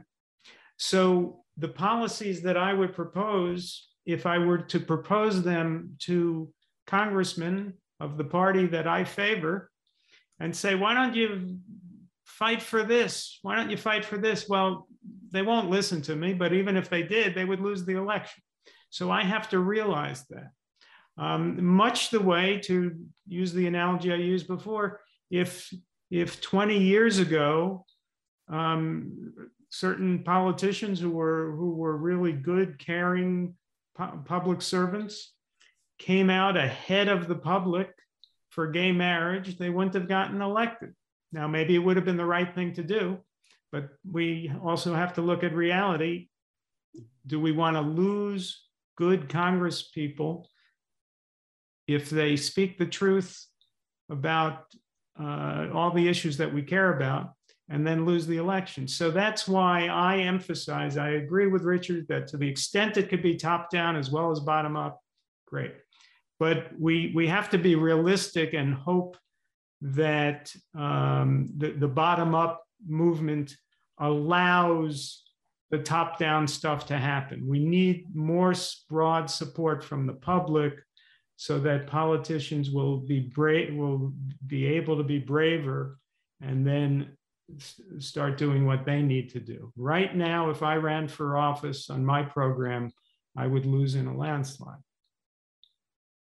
So 0.78 1.44
the 1.58 1.68
policies 1.68 2.42
that 2.42 2.58
I 2.58 2.74
would 2.74 2.96
propose, 2.96 3.90
if 4.08 4.26
I 4.26 4.40
were 4.40 4.58
to 4.58 4.80
propose 4.80 5.44
them 5.44 5.98
to 6.00 6.52
congressmen 6.88 7.76
of 8.00 8.18
the 8.18 8.24
party 8.24 8.66
that 8.68 8.88
I 8.88 9.04
favor, 9.04 9.70
and 10.40 10.56
say, 10.56 10.74
why 10.74 10.96
don't 10.96 11.14
you 11.14 11.60
fight 12.26 12.64
for 12.64 12.84
this? 12.84 13.38
Why 13.44 13.56
don't 13.56 13.70
you 13.70 13.78
fight 13.78 14.04
for 14.04 14.18
this? 14.18 14.50
Well, 14.50 14.88
they 15.32 15.44
won't 15.44 15.70
listen 15.70 16.02
to 16.04 16.16
me, 16.16 16.34
but 16.34 16.54
even 16.54 16.76
if 16.76 16.90
they 16.90 17.04
did, 17.04 17.36
they 17.36 17.46
would 17.46 17.62
lose 17.62 17.86
the 17.86 17.98
election. 17.98 18.42
So 18.90 19.12
I 19.12 19.24
have 19.24 19.48
to 19.50 19.60
realize 19.60 20.26
that. 20.32 20.50
Um, 21.18 21.64
much 21.64 22.10
the 22.10 22.20
way, 22.20 22.60
to 22.66 22.96
use 23.28 23.54
the 23.54 23.68
analogy 23.68 24.12
I 24.12 24.18
used 24.18 24.48
before, 24.48 25.02
if, 25.30 25.72
if 26.10 26.42
20 26.42 26.78
years 26.78 27.20
ago, 27.20 27.86
um, 28.48 29.34
certain 29.70 30.24
politicians 30.24 31.00
who 31.00 31.12
were, 31.12 31.56
who 31.56 31.76
were 31.76 31.98
really 31.98 32.34
good, 32.34 32.80
caring 32.80 33.56
pu- 33.96 34.24
public 34.26 34.62
servants 34.62 35.34
came 36.00 36.30
out 36.30 36.58
ahead 36.58 37.08
of 37.08 37.28
the 37.28 37.36
public 37.36 37.90
for 38.50 38.68
gay 38.68 38.92
marriage, 38.92 39.58
they 39.58 39.70
wouldn't 39.70 39.96
have 39.96 40.08
gotten 40.08 40.42
elected. 40.42 40.94
Now, 41.32 41.48
maybe 41.48 41.76
it 41.76 41.80
would 41.80 41.96
have 41.96 42.06
been 42.06 42.18
the 42.18 42.26
right 42.26 42.54
thing 42.54 42.74
to 42.76 42.84
do, 42.84 43.18
but 43.72 43.90
we 44.10 44.52
also 44.64 44.94
have 44.94 45.14
to 45.16 45.22
look 45.22 45.44
at 45.44 45.56
reality. 45.56 46.28
Do 47.26 47.40
we 47.40 47.52
want 47.52 47.76
to 47.76 47.82
lose 47.82 48.62
good 48.96 49.30
Congress 49.30 49.90
people 49.90 50.48
if 51.94 52.10
they 52.10 52.36
speak 52.36 52.78
the 52.78 52.86
truth 52.86 53.46
about 54.10 54.66
uh, 55.20 55.68
all 55.74 55.92
the 55.92 56.08
issues 56.08 56.38
that 56.38 56.54
we 56.54 56.62
care 56.62 56.96
about 56.96 57.34
and 57.70 57.86
then 57.86 58.06
lose 58.06 58.28
the 58.28 58.38
election? 58.38 58.88
So 58.88 59.12
that's 59.12 59.48
why 59.48 59.88
I 59.88 60.18
emphasize, 60.18 60.98
I 60.98 61.10
agree 61.12 61.48
with 61.48 61.64
Richard 61.64 62.08
that 62.10 62.28
to 62.28 62.38
the 62.38 62.48
extent 62.48 62.98
it 62.98 63.10
could 63.10 63.24
be 63.24 63.36
top 63.36 63.70
down 63.70 63.96
as 63.96 64.12
well 64.12 64.32
as 64.32 64.40
bottom 64.40 64.76
up, 64.76 65.00
great. 65.48 65.74
But 66.40 66.68
we, 66.80 67.12
we 67.16 67.28
have 67.28 67.50
to 67.52 67.58
be 67.58 67.76
realistic 67.76 68.54
and 68.54 68.74
hope 68.74 69.18
that 69.82 70.54
um, 70.76 71.50
the, 71.58 71.72
the 71.72 71.88
bottom 71.88 72.36
up 72.36 72.64
movement 72.88 73.56
allows 74.00 75.24
the 75.72 75.80
top 75.80 76.20
down 76.20 76.48
stuff 76.48 76.86
to 76.88 76.98
happen. 76.98 77.48
We 77.48 77.60
need 77.60 78.16
more 78.16 78.54
broad 78.90 79.30
support 79.30 79.84
from 79.84 80.06
the 80.06 80.14
public 80.14 80.74
so 81.44 81.60
that 81.60 81.88
politicians 81.88 82.72
will 82.72 82.96
be 82.96 83.20
brave, 83.20 83.76
will 83.76 84.14
be 84.48 84.66
able 84.66 84.96
to 84.96 85.04
be 85.04 85.20
braver 85.20 86.00
and 86.40 86.66
then 86.66 87.18
start 88.00 88.38
doing 88.38 88.66
what 88.66 88.86
they 88.86 89.02
need 89.02 89.30
to 89.30 89.42
do. 89.42 89.70
Right 89.76 90.16
now, 90.16 90.52
if 90.52 90.64
I 90.64 90.76
ran 90.78 91.10
for 91.10 91.36
office 91.36 91.90
on 91.90 92.06
my 92.06 92.24
program, 92.24 92.94
I 93.36 93.48
would 93.48 93.66
lose 93.66 93.96
in 93.96 94.08
a 94.08 94.16
landslide. 94.16 94.80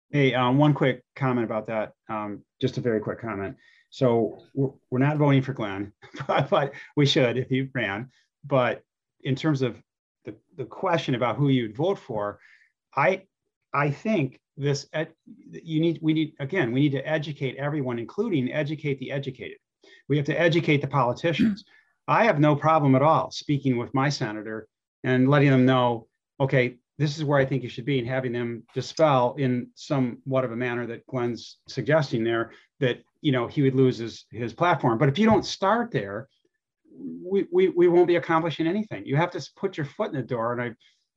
Hey, 0.09 0.33
um, 0.33 0.57
one 0.57 0.73
quick 0.73 1.03
comment 1.15 1.45
about 1.45 1.67
that. 1.67 1.91
Um, 2.09 2.41
just 2.59 2.79
a 2.79 2.81
very 2.81 2.99
quick 2.99 3.21
comment. 3.21 3.55
So 3.91 4.39
we're, 4.55 4.71
we're 4.89 4.97
not 4.97 5.17
voting 5.17 5.43
for 5.43 5.53
Glenn, 5.53 5.93
but, 6.27 6.49
but, 6.49 6.73
we 6.97 7.05
should 7.05 7.37
if 7.37 7.49
he 7.49 7.69
ran. 7.75 8.09
But 8.43 8.81
in 9.21 9.35
terms 9.35 9.61
of 9.61 9.79
the, 10.25 10.33
the 10.57 10.65
question 10.65 11.13
about 11.13 11.35
who 11.35 11.49
you'd 11.49 11.77
vote 11.77 11.99
for, 11.99 12.39
I 12.97 13.25
I 13.75 13.89
think 13.89 14.39
this 14.57 14.87
you 15.51 15.79
need 15.79 15.99
we 16.01 16.13
need 16.13 16.33
again 16.39 16.71
we 16.71 16.81
need 16.81 16.91
to 16.91 17.07
educate 17.07 17.57
everyone, 17.57 17.99
including 17.99 18.51
educate 18.51 18.99
the 18.99 19.11
educated. 19.11 19.57
We 20.07 20.17
have 20.17 20.25
to 20.27 20.39
educate 20.39 20.81
the 20.81 20.87
politicians. 20.87 21.63
I 22.07 22.25
have 22.25 22.39
no 22.39 22.55
problem 22.55 22.95
at 22.95 23.01
all 23.01 23.31
speaking 23.31 23.77
with 23.77 23.93
my 23.93 24.09
senator 24.09 24.67
and 25.03 25.29
letting 25.29 25.49
them 25.49 25.65
know, 25.65 26.07
okay, 26.39 26.75
this 26.97 27.17
is 27.17 27.23
where 27.23 27.39
I 27.39 27.45
think 27.45 27.63
you 27.63 27.69
should 27.69 27.85
be 27.85 27.99
and 27.99 28.07
having 28.07 28.33
them 28.33 28.63
dispel 28.73 29.35
in 29.37 29.67
somewhat 29.75 30.45
of 30.45 30.51
a 30.51 30.55
manner 30.55 30.85
that 30.87 31.07
Glenn's 31.07 31.57
suggesting 31.67 32.23
there 32.23 32.51
that 32.79 32.99
you 33.21 33.31
know 33.31 33.47
he 33.47 33.61
would 33.61 33.75
lose 33.75 33.97
his 33.97 34.25
his 34.31 34.53
platform. 34.53 34.97
But 34.97 35.09
if 35.09 35.17
you 35.17 35.25
don't 35.25 35.45
start 35.45 35.91
there, 35.91 36.29
we 36.95 37.47
we, 37.51 37.69
we 37.69 37.87
won't 37.87 38.07
be 38.07 38.17
accomplishing 38.17 38.67
anything. 38.67 39.05
You 39.05 39.15
have 39.15 39.31
to 39.31 39.49
put 39.55 39.77
your 39.77 39.85
foot 39.85 40.11
in 40.11 40.17
the 40.17 40.21
door. 40.21 40.53
And 40.53 40.61
I, 40.61 40.71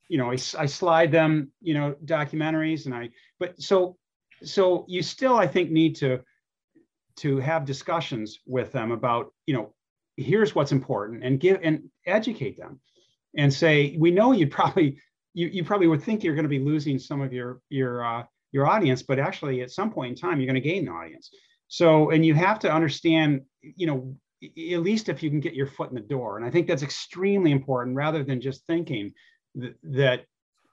you 0.09 0.19
know, 0.19 0.31
I, 0.31 0.35
I 0.59 0.67
slide 0.67 1.11
them, 1.13 1.51
you 1.61 1.75
know, 1.75 1.95
documentaries 2.05 2.87
and 2.87 2.95
I 2.95 3.11
but 3.39 3.61
so 3.61 3.97
so 4.43 4.85
you 4.89 5.03
still 5.03 5.37
I 5.37 5.47
think 5.47 5.71
need 5.71 5.97
to 5.97 6.21
to 7.17 7.39
have 7.39 7.65
discussions 7.65 8.39
with 8.47 8.73
them 8.73 8.93
about, 8.93 9.33
you 9.47 9.55
know, 9.55 9.75
here's 10.17 10.55
what's 10.55 10.73
important 10.73 11.25
and 11.25 11.41
give 11.41 11.59
and 11.63 11.85
educate 12.07 12.57
them 12.59 12.81
and 13.37 13.53
say, 13.53 13.97
we 13.99 14.11
know 14.11 14.33
you'd 14.33 14.51
probably 14.51 14.99
you, 15.35 15.49
you 15.49 15.65
probably 15.65 15.87
would 15.87 16.03
think 16.03 16.23
you're 16.23 16.35
going 16.35 16.45
to 16.45 16.49
be 16.49 16.59
losing 16.59 16.99
some 16.99 17.21
of 17.21 17.33
your 17.33 17.61
your 17.69 18.05
uh, 18.05 18.25
your 18.53 18.67
audience, 18.67 19.03
but 19.03 19.19
actually 19.19 19.63
at 19.63 19.71
some 19.71 19.91
point 19.91 20.11
in 20.11 20.17
time 20.17 20.39
you're 20.39 20.47
going 20.47 20.63
to 20.63 20.69
gain 20.69 20.85
the 20.85 20.93
audience. 20.93 21.31
So 21.69 22.11
and 22.11 22.25
you 22.25 22.35
have 22.35 22.59
to 22.61 22.73
understand, 22.73 23.43
you 23.63 23.87
know, 23.87 24.17
at 24.43 24.83
least 24.83 25.09
if 25.09 25.23
you 25.23 25.31
can 25.31 25.41
get 25.41 25.55
your 25.55 25.67
foot 25.67 25.91
in 25.91 25.95
the 25.95 26.01
door, 26.01 26.37
and 26.37 26.47
I 26.47 26.51
think 26.51 26.67
that's 26.67 26.83
extremely 26.83 27.51
important, 27.51 27.97
rather 27.97 28.23
than 28.23 28.41
just 28.41 28.67
thinking 28.67 29.13
th- 29.61 29.75
that 29.83 30.25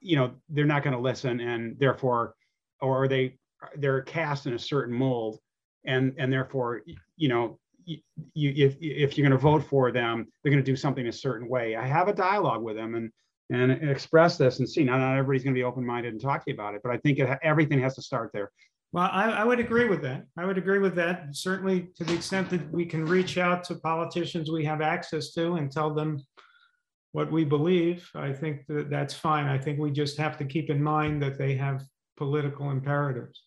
you 0.02 0.16
know 0.16 0.32
they're 0.50 0.66
not 0.66 0.84
going 0.84 0.96
to 0.96 1.02
listen 1.02 1.40
and 1.40 1.78
therefore, 1.80 2.36
or 2.82 3.08
they 3.08 3.38
they're 3.78 4.02
cast 4.02 4.46
in 4.48 4.54
a 4.54 4.60
certain 4.60 4.94
mold, 4.94 5.40
and 5.86 6.13
and 6.18 6.32
therefore 6.32 6.82
you 7.18 7.30
know 7.30 7.60
you, 7.86 8.00
if, 8.36 8.78
if 8.80 9.18
you're 9.18 9.28
going 9.28 9.38
to 9.38 9.42
vote 9.42 9.63
for 9.63 9.92
them, 9.92 10.28
they're 10.42 10.52
going 10.52 10.63
to 10.63 10.72
do 10.72 10.75
something 10.75 11.08
a 11.08 11.12
certain 11.12 11.48
way. 11.50 11.75
I 11.75 11.86
have 11.86 12.08
a 12.08 12.13
dialogue 12.13 12.63
with 12.63 12.75
them, 12.75 12.96
and 12.96 13.12
and 13.50 13.72
express 13.90 14.38
this 14.38 14.60
and 14.60 14.70
see. 14.70 14.84
Now, 14.84 14.98
not 14.98 15.13
everybody's 15.18 15.44
going 15.44 15.54
to 15.54 15.60
be 15.60 15.63
open 15.63 15.86
minded 15.86 16.13
and 16.13 16.22
talk 16.22 16.44
to 16.46 16.52
you 16.52 16.56
about 16.56 16.75
it, 16.75 16.82
but 16.84 16.92
I 16.92 16.98
think 16.98 17.20
it, 17.20 17.40
everything 17.44 17.80
has 17.82 17.96
to 17.96 18.02
start 18.02 18.32
there. 18.34 18.52
Well, 18.94 19.10
I, 19.12 19.32
I, 19.32 19.44
would 19.44 19.60
agree 19.60 19.88
with 19.88 20.02
that. 20.04 20.25
I 20.38 20.46
would 20.46 20.58
agree 20.58 20.80
with 20.80 20.96
that. 20.96 21.36
Certainly, 21.36 21.90
to 21.96 22.04
the 22.04 22.13
extent 22.13 22.50
that 22.52 22.72
we 22.72 22.86
can 22.86 23.06
reach 23.06 23.38
out 23.38 23.63
to 23.66 23.75
politicians 23.75 24.52
we 24.52 24.63
have 24.66 24.82
access 24.82 25.34
to 25.34 25.56
and 25.56 25.72
tell 25.72 25.94
them 25.94 26.24
what 27.13 27.32
we 27.32 27.46
believe, 27.46 28.10
I 28.15 28.34
think 28.34 28.65
that 28.67 28.89
that's 28.89 29.13
fine. 29.13 29.46
I 29.46 29.58
think 29.58 29.79
we 29.79 29.91
just 29.91 30.17
have 30.17 30.38
to 30.39 30.46
keep 30.46 30.70
in 30.70 30.84
mind 30.84 31.22
that 31.22 31.38
they 31.38 31.55
have 31.55 31.84
political 32.17 32.72
imperatives. 32.72 33.43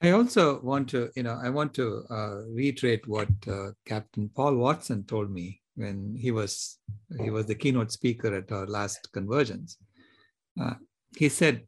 I 0.00 0.12
also 0.12 0.60
want 0.62 0.88
to, 0.90 1.10
you 1.14 1.24
know, 1.24 1.38
I 1.42 1.50
want 1.50 1.74
to 1.74 2.04
uh, 2.08 2.36
reiterate 2.48 3.06
what 3.06 3.28
uh, 3.46 3.72
Captain 3.84 4.30
Paul 4.34 4.56
Watson 4.56 5.04
told 5.04 5.30
me 5.30 5.60
when 5.74 6.16
he 6.18 6.30
was 6.30 6.78
he 7.20 7.30
was 7.30 7.46
the 7.46 7.54
keynote 7.54 7.92
speaker 7.92 8.34
at 8.34 8.50
our 8.52 8.66
last 8.66 9.12
convergence. 9.12 9.76
Uh, 10.58 10.74
he 11.16 11.28
said 11.28 11.66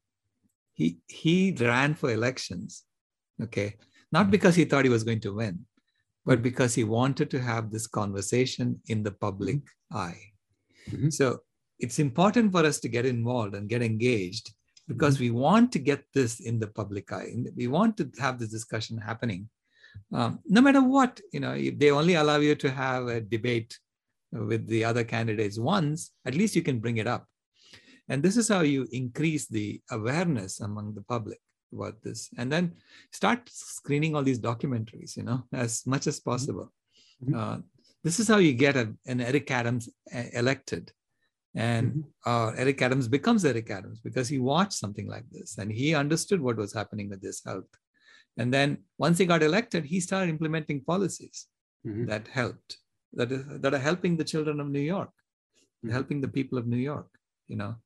he 0.73 0.99
he 1.09 1.54
ran 1.61 1.94
for 1.94 2.11
elections, 2.11 2.85
okay, 3.42 3.75
not 4.12 4.30
because 4.30 4.54
he 4.54 4.64
thought 4.64 4.85
he 4.85 4.97
was 4.97 5.04
going 5.04 5.21
to 5.21 5.35
win, 5.35 5.66
but 6.25 6.42
because 6.42 6.75
he 6.75 6.85
wanted 6.85 7.28
to 7.30 7.40
have 7.40 7.71
this 7.71 7.87
conversation 7.88 8.80
in 8.87 9.02
the 9.02 9.12
public 9.12 9.61
eye. 9.92 10.32
Mm-hmm. 10.91 11.11
So 11.11 11.41
it's 11.79 11.99
important 11.99 12.53
for 12.53 12.65
us 12.65 12.81
to 12.81 12.89
get 12.89 13.07
involved 13.07 13.55
and 13.55 13.69
get 13.69 13.83
engaged 13.83 14.53
because 14.89 15.15
mm-hmm. 15.15 15.35
we 15.35 15.41
want 15.41 15.73
to 15.73 15.79
get 15.79 16.05
this 16.15 16.41
in 16.41 16.59
the 16.59 16.67
public 16.67 17.12
eye. 17.12 17.33
We 17.57 17.69
want 17.69 17.97
to 17.99 18.11
have 18.21 18.39
this 18.39 18.51
discussion 18.51 18.99
happening. 18.99 19.49
Um, 20.12 20.41
no 20.47 20.61
matter 20.61 20.83
what, 20.83 21.21
you 21.33 21.41
know, 21.41 21.53
if 21.53 21.79
they 21.79 21.91
only 21.91 22.15
allow 22.15 22.39
you 22.39 22.55
to 22.55 22.71
have 22.71 23.09
a 23.09 23.21
debate 23.21 23.79
with 24.33 24.67
the 24.67 24.85
other 24.85 25.05
candidates 25.05 25.59
once, 25.59 26.12
at 26.25 26.35
least 26.35 26.57
you 26.57 26.62
can 26.62 26.79
bring 26.79 26.97
it 26.97 27.07
up. 27.07 27.27
And 28.09 28.23
this 28.23 28.37
is 28.37 28.49
how 28.49 28.61
you 28.61 28.89
increase 28.93 29.47
the 29.47 29.81
awareness 29.91 30.61
among 30.61 30.95
the 30.95 31.03
public 31.03 31.41
about 31.73 32.03
this. 32.03 32.29
And 32.37 32.51
then 32.51 32.73
start 33.12 33.49
screening 33.49 34.15
all 34.15 34.23
these 34.23 34.41
documentaries, 34.41 35.17
you 35.17 35.23
know, 35.23 35.45
as 35.53 35.87
much 35.87 36.07
as 36.07 36.21
possible. 36.21 36.73
Mm-hmm. 37.25 37.35
Uh, 37.35 37.59
this 38.04 38.18
is 38.18 38.28
how 38.28 38.38
you 38.38 38.52
get 38.52 38.76
a, 38.76 38.92
an 39.06 39.21
Eric 39.21 39.50
Adams 39.50 39.88
elected. 40.32 40.92
And 41.54 41.90
mm-hmm. 41.90 42.30
uh, 42.30 42.52
Eric 42.56 42.80
Adams 42.82 43.09
becomes 43.09 43.44
Eric 43.44 43.71
Adams 43.71 44.00
because 44.00 44.28
he 44.28 44.38
watched 44.38 44.73
something 44.73 45.09
like 45.09 45.25
this 45.30 45.59
and 45.59 45.71
he 45.71 45.94
understood 45.94 46.40
what 46.40 46.56
was 46.56 46.73
happening 46.73 47.11
with 47.11 47.21
this 47.21 47.42
health. 47.44 47.68
And 48.38 48.52
then 48.52 48.78
once 48.99 49.18
he 49.18 49.26
got 49.26 49.42
elected, 49.42 49.85
he 49.85 50.00
started 50.00 50.30
implementing 50.30 50.80
policies 50.80 51.47
mm-hmm. 51.87 52.06
that 52.06 52.26
helped 52.28 52.78
that, 53.14 53.30
is, 53.30 53.44
that 53.61 53.75
are 53.75 53.78
helping 53.78 54.16
the 54.16 54.25
children 54.25 54.61
of 54.61 54.68
New 54.68 54.80
York, 54.80 55.11
mm-hmm. 55.85 55.92
helping 55.92 56.21
the 56.21 56.28
people 56.28 56.59
of 56.59 56.66
New 56.66 56.78
York, 56.78 57.09
you 57.49 57.56
know. 57.56 57.76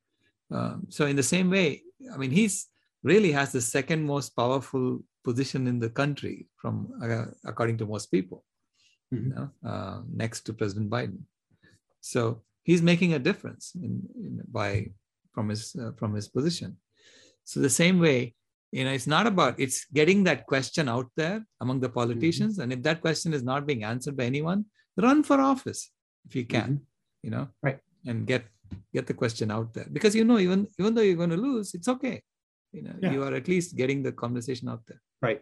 Um, 0.53 0.87
so 0.89 1.07
in 1.07 1.17
the 1.17 1.23
same 1.23 1.51
way, 1.51 1.83
I 2.13 2.17
mean, 2.17 2.31
he's 2.31 2.67
really 3.03 3.33
has 3.33 3.53
the 3.53 3.61
second 3.61 4.05
most 4.05 4.31
powerful 4.31 5.01
position 5.25 5.67
in 5.67 5.81
the 5.81 5.91
country 5.91 6.47
from 6.57 6.89
uh, 7.03 7.27
according 7.45 7.79
to 7.79 7.87
most 7.87 8.07
people, 8.07 8.45
mm-hmm. 9.13 9.29
you 9.29 9.35
know, 9.35 9.51
uh, 9.69 10.01
next 10.13 10.43
to 10.43 10.53
President 10.53 10.91
Biden. 10.91 11.21
So 12.01 12.43
he's 12.63 12.83
making 12.83 13.15
a 13.15 13.19
difference 13.19 13.73
in, 13.75 14.03
in, 14.15 14.43
by 14.51 14.91
from 15.33 15.49
his 15.49 15.77
uh, 15.77 15.93
from 15.97 16.15
his 16.15 16.29
position. 16.29 16.77
So 17.45 17.61
the 17.61 17.71
same 17.71 18.01
way, 18.01 18.35
you 18.73 18.85
know, 18.85 18.93
it's 18.93 19.07
not 19.07 19.27
about 19.27 19.59
it's 19.59 19.87
getting 19.93 20.25
that 20.25 20.47
question 20.47 20.89
out 20.89 21.09
there 21.17 21.45
among 21.61 21.81
the 21.81 21.89
politicians, 21.89 22.55
mm-hmm. 22.55 22.63
and 22.63 22.73
if 22.73 22.83
that 22.83 23.01
question 23.01 23.35
is 23.35 23.43
not 23.43 23.67
being 23.67 23.85
answered 23.85 24.17
by 24.17 24.25
anyone, 24.25 24.65
run 24.97 25.23
for 25.23 25.41
office 25.41 25.91
if 26.27 26.35
you 26.35 26.45
can, 26.45 26.71
mm-hmm. 26.71 27.23
you 27.23 27.31
know, 27.31 27.49
right, 27.63 27.79
and 28.07 28.27
get 28.27 28.45
get 28.93 29.07
the 29.07 29.15
question 29.15 29.51
out 29.51 29.73
there 29.75 29.87
because 29.93 30.15
you 30.15 30.25
know 30.25 30.39
even 30.39 30.67
even 30.79 30.95
though 30.95 31.03
you're 31.03 31.23
going 31.23 31.31
to 31.31 31.37
lose, 31.37 31.75
it's 31.75 31.89
okay. 31.89 32.23
You 32.73 32.83
know, 32.83 32.95
yeah. 33.01 33.13
you 33.13 33.23
are 33.23 33.35
at 33.35 33.49
least 33.49 33.77
getting 33.77 34.03
the 34.03 34.13
conversation 34.13 34.69
out 34.69 34.83
there. 34.87 35.01
Right. 35.23 35.41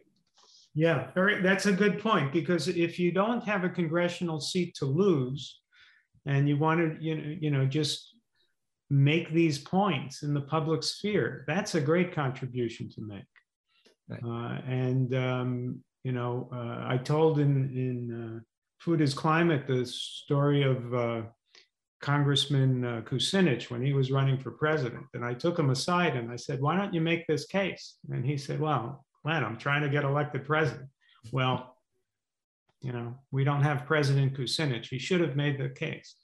Yeah, 0.75 1.11
very, 1.14 1.40
that's 1.40 1.66
a 1.66 1.73
good 1.73 2.00
point 2.00 2.33
because 2.33 2.66
if 2.66 2.99
you 2.99 3.12
don't 3.12 3.45
have 3.45 3.62
a 3.62 3.69
congressional 3.69 4.40
seat 4.40 4.75
to 4.76 4.87
lose, 4.87 5.61
and 6.26 6.49
you 6.49 6.57
want 6.57 6.81
to, 6.81 7.04
you 7.04 7.14
know, 7.16 7.37
you 7.40 7.50
know, 7.50 7.66
just 7.66 8.16
make 8.90 9.33
these 9.33 9.59
points 9.59 10.23
in 10.23 10.35
the 10.35 10.40
public 10.40 10.83
sphere, 10.83 11.45
that's 11.47 11.75
a 11.75 11.81
great 11.81 12.14
contribution 12.14 12.88
to 12.90 13.02
make. 13.02 13.25
Right. 14.09 14.23
Uh, 14.23 14.61
and 14.66 15.14
um, 15.14 15.81
you 16.02 16.12
know, 16.12 16.49
uh, 16.52 16.85
I 16.87 16.99
told 16.99 17.38
in 17.38 17.71
in 17.76 18.37
uh, 18.37 18.40
Food 18.78 19.00
is 19.00 19.14
Climate 19.14 19.66
the 19.66 19.87
story 19.87 20.62
of 20.62 20.95
uh, 20.95 21.23
Congressman 22.00 22.85
uh, 22.85 23.02
Kucinich 23.02 23.71
when 23.71 23.83
he 23.83 23.93
was 23.93 24.11
running 24.11 24.38
for 24.38 24.50
president, 24.50 25.07
and 25.14 25.25
I 25.25 25.35
took 25.35 25.59
him 25.59 25.71
aside 25.71 26.16
and 26.16 26.31
I 26.31 26.37
said, 26.37 26.61
"Why 26.61 26.76
don't 26.76 26.93
you 26.93 27.00
make 27.00 27.26
this 27.26 27.47
case?" 27.47 27.97
And 28.11 28.25
he 28.25 28.37
said, 28.37 28.61
"Well, 28.61 29.04
Glenn, 29.25 29.43
I'm 29.43 29.57
trying 29.57 29.83
to 29.83 29.88
get 29.88 30.04
elected 30.04 30.45
president. 30.45 30.88
Well, 31.33 31.76
you 32.83 32.93
know, 32.93 33.14
we 33.31 33.45
don't 33.45 33.62
have 33.62 33.87
President 33.87 34.37
Kucinich. 34.37 34.88
He 34.88 34.99
should 34.99 35.23
have 35.23 35.35
made 35.35 35.59
the 35.59 35.71
case. 35.71 36.14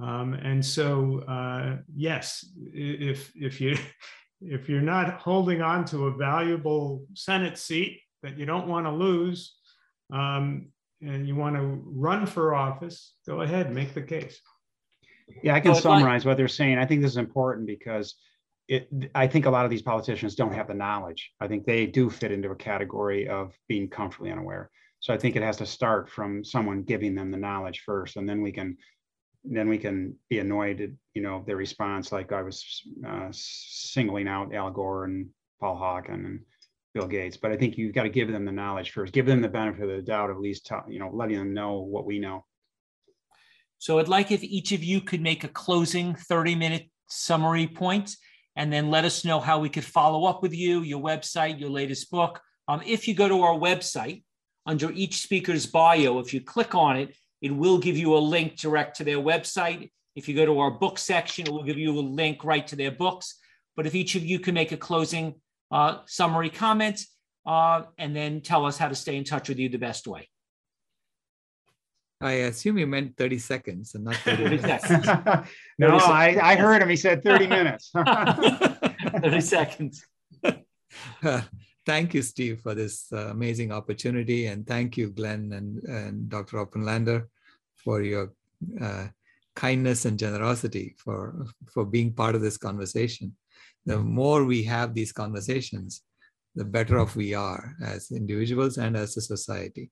Um, 0.00 0.34
and 0.34 0.64
so, 0.64 1.20
uh, 1.20 1.76
yes, 1.94 2.44
if 2.72 3.32
if 3.36 3.60
you 3.60 3.78
if 4.40 4.68
you're 4.68 4.82
not 4.82 5.20
holding 5.20 5.62
on 5.62 5.84
to 5.86 6.06
a 6.06 6.16
valuable 6.16 7.06
Senate 7.14 7.56
seat 7.56 8.00
that 8.22 8.36
you 8.36 8.44
don't 8.44 8.66
want 8.66 8.86
to 8.86 8.90
lose, 8.90 9.54
um, 10.12 10.68
and 11.00 11.28
you 11.28 11.36
want 11.36 11.54
to 11.56 11.80
run 11.84 12.26
for 12.26 12.54
office, 12.54 13.14
go 13.26 13.42
ahead, 13.42 13.72
make 13.72 13.94
the 13.94 14.02
case. 14.02 14.40
Yeah, 15.42 15.54
I 15.54 15.60
can 15.60 15.74
summarize 15.74 16.24
what 16.24 16.36
they're 16.36 16.48
saying. 16.48 16.78
I 16.78 16.86
think 16.86 17.02
this 17.02 17.12
is 17.12 17.16
important 17.16 17.66
because 17.66 18.16
it, 18.68 18.88
I 19.14 19.26
think 19.26 19.46
a 19.46 19.50
lot 19.50 19.64
of 19.64 19.70
these 19.70 19.82
politicians 19.82 20.34
don't 20.34 20.54
have 20.54 20.68
the 20.68 20.74
knowledge. 20.74 21.32
I 21.40 21.46
think 21.46 21.64
they 21.64 21.86
do 21.86 22.10
fit 22.10 22.32
into 22.32 22.50
a 22.50 22.56
category 22.56 23.28
of 23.28 23.52
being 23.68 23.88
comfortably 23.88 24.32
unaware. 24.32 24.70
So 25.00 25.14
I 25.14 25.18
think 25.18 25.36
it 25.36 25.42
has 25.42 25.58
to 25.58 25.66
start 25.66 26.10
from 26.10 26.44
someone 26.44 26.82
giving 26.82 27.14
them 27.14 27.30
the 27.30 27.36
knowledge 27.36 27.82
first, 27.86 28.16
and 28.16 28.28
then 28.28 28.42
we 28.42 28.50
can, 28.50 28.76
then 29.44 29.68
we 29.68 29.78
can 29.78 30.16
be 30.28 30.40
annoyed 30.40 30.80
at 30.80 30.90
you 31.14 31.22
know 31.22 31.44
their 31.46 31.56
response. 31.56 32.10
Like 32.10 32.32
I 32.32 32.42
was 32.42 32.82
uh, 33.06 33.28
singling 33.30 34.26
out 34.26 34.54
Al 34.54 34.70
Gore 34.70 35.04
and 35.04 35.28
Paul 35.60 35.76
Hawken 35.76 36.26
and 36.26 36.40
Bill 36.92 37.06
Gates, 37.06 37.36
but 37.36 37.52
I 37.52 37.56
think 37.56 37.78
you've 37.78 37.94
got 37.94 38.02
to 38.02 38.08
give 38.08 38.32
them 38.32 38.44
the 38.44 38.52
knowledge 38.52 38.90
first. 38.90 39.12
Give 39.12 39.26
them 39.26 39.42
the 39.42 39.48
benefit 39.48 39.88
of 39.88 39.96
the 39.96 40.02
doubt, 40.02 40.30
at 40.30 40.40
least 40.40 40.68
you 40.88 40.98
know 40.98 41.10
letting 41.12 41.38
them 41.38 41.54
know 41.54 41.80
what 41.80 42.06
we 42.06 42.18
know. 42.18 42.44
So 43.78 44.00
I'd 44.00 44.08
like 44.08 44.32
if 44.32 44.42
each 44.42 44.72
of 44.72 44.82
you 44.82 45.00
could 45.02 45.20
make 45.20 45.44
a 45.44 45.48
closing 45.48 46.16
30 46.16 46.56
minute 46.56 46.90
summary 47.08 47.68
point 47.68 48.16
and 48.56 48.72
then 48.72 48.90
let 48.90 49.04
us 49.04 49.24
know 49.24 49.38
how 49.38 49.58
we 49.58 49.68
could 49.68 49.84
follow 49.84 50.24
up 50.24 50.42
with 50.42 50.54
you, 50.54 50.80
your 50.80 51.00
website, 51.00 51.60
your 51.60 51.70
latest 51.70 52.10
book. 52.10 52.40
Um, 52.68 52.80
if 52.84 53.06
you 53.06 53.14
go 53.14 53.28
to 53.28 53.42
our 53.42 53.54
website, 53.54 54.22
under 54.66 54.90
each 54.90 55.22
speaker's 55.22 55.66
bio, 55.66 56.18
if 56.18 56.34
you 56.34 56.40
click 56.40 56.74
on 56.74 56.96
it, 56.96 57.16
it 57.40 57.54
will 57.54 57.78
give 57.78 57.96
you 57.96 58.16
a 58.16 58.18
link 58.18 58.56
direct 58.56 58.96
to 58.96 59.04
their 59.04 59.18
website. 59.18 59.90
If 60.16 60.28
you 60.28 60.34
go 60.34 60.46
to 60.46 60.58
our 60.58 60.70
book 60.70 60.98
section, 60.98 61.46
it 61.46 61.52
will 61.52 61.62
give 61.62 61.78
you 61.78 61.96
a 61.96 62.00
link 62.00 62.42
right 62.42 62.66
to 62.66 62.76
their 62.76 62.90
books. 62.90 63.36
But 63.76 63.86
if 63.86 63.94
each 63.94 64.16
of 64.16 64.24
you 64.24 64.40
can 64.40 64.54
make 64.54 64.72
a 64.72 64.76
closing 64.76 65.34
uh, 65.70 65.98
summary 66.06 66.50
comment 66.50 67.04
uh, 67.44 67.82
and 67.98 68.16
then 68.16 68.40
tell 68.40 68.64
us 68.64 68.78
how 68.78 68.88
to 68.88 68.94
stay 68.94 69.16
in 69.16 69.24
touch 69.24 69.48
with 69.48 69.58
you 69.58 69.68
the 69.68 69.78
best 69.78 70.06
way. 70.06 70.28
I 72.20 72.32
assume 72.48 72.78
you 72.78 72.86
meant 72.86 73.16
30 73.16 73.38
seconds 73.38 73.94
and 73.94 74.04
not 74.04 74.16
30 74.16 74.44
minutes. 74.44 74.90
no, 75.78 75.96
I, 75.96 76.38
I 76.42 76.56
heard 76.56 76.80
him. 76.80 76.88
He 76.88 76.96
said 76.96 77.22
30 77.22 77.46
minutes. 77.46 77.90
30 77.94 79.40
seconds. 79.40 80.06
Uh, 81.22 81.42
thank 81.84 82.14
you, 82.14 82.22
Steve, 82.22 82.60
for 82.60 82.74
this 82.74 83.12
uh, 83.12 83.28
amazing 83.28 83.70
opportunity. 83.70 84.46
And 84.46 84.66
thank 84.66 84.96
you, 84.96 85.10
Glenn 85.10 85.52
and, 85.52 85.82
and 85.84 86.28
Dr. 86.28 86.64
Oppenlander, 86.64 87.26
for 87.76 88.02
your 88.02 88.32
uh, 88.80 89.08
kindness 89.54 90.06
and 90.06 90.18
generosity 90.18 90.94
for, 90.98 91.46
for 91.70 91.84
being 91.84 92.12
part 92.12 92.34
of 92.34 92.40
this 92.40 92.56
conversation. 92.56 93.36
The 93.84 93.98
more 93.98 94.44
we 94.44 94.62
have 94.64 94.94
these 94.94 95.12
conversations, 95.12 96.02
the 96.54 96.64
better 96.64 96.98
off 96.98 97.14
we 97.14 97.34
are 97.34 97.74
as 97.82 98.10
individuals 98.10 98.78
and 98.78 98.96
as 98.96 99.16
a 99.16 99.20
society. 99.20 99.90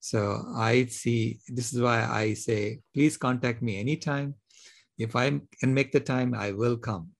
So 0.00 0.44
I 0.54 0.86
see, 0.86 1.40
this 1.48 1.72
is 1.72 1.80
why 1.80 2.04
I 2.04 2.34
say, 2.34 2.80
please 2.94 3.16
contact 3.16 3.62
me 3.62 3.78
anytime. 3.80 4.34
If 4.98 5.16
I 5.16 5.40
can 5.60 5.74
make 5.74 5.92
the 5.92 6.00
time, 6.00 6.34
I 6.34 6.52
will 6.52 6.76
come. 6.76 7.10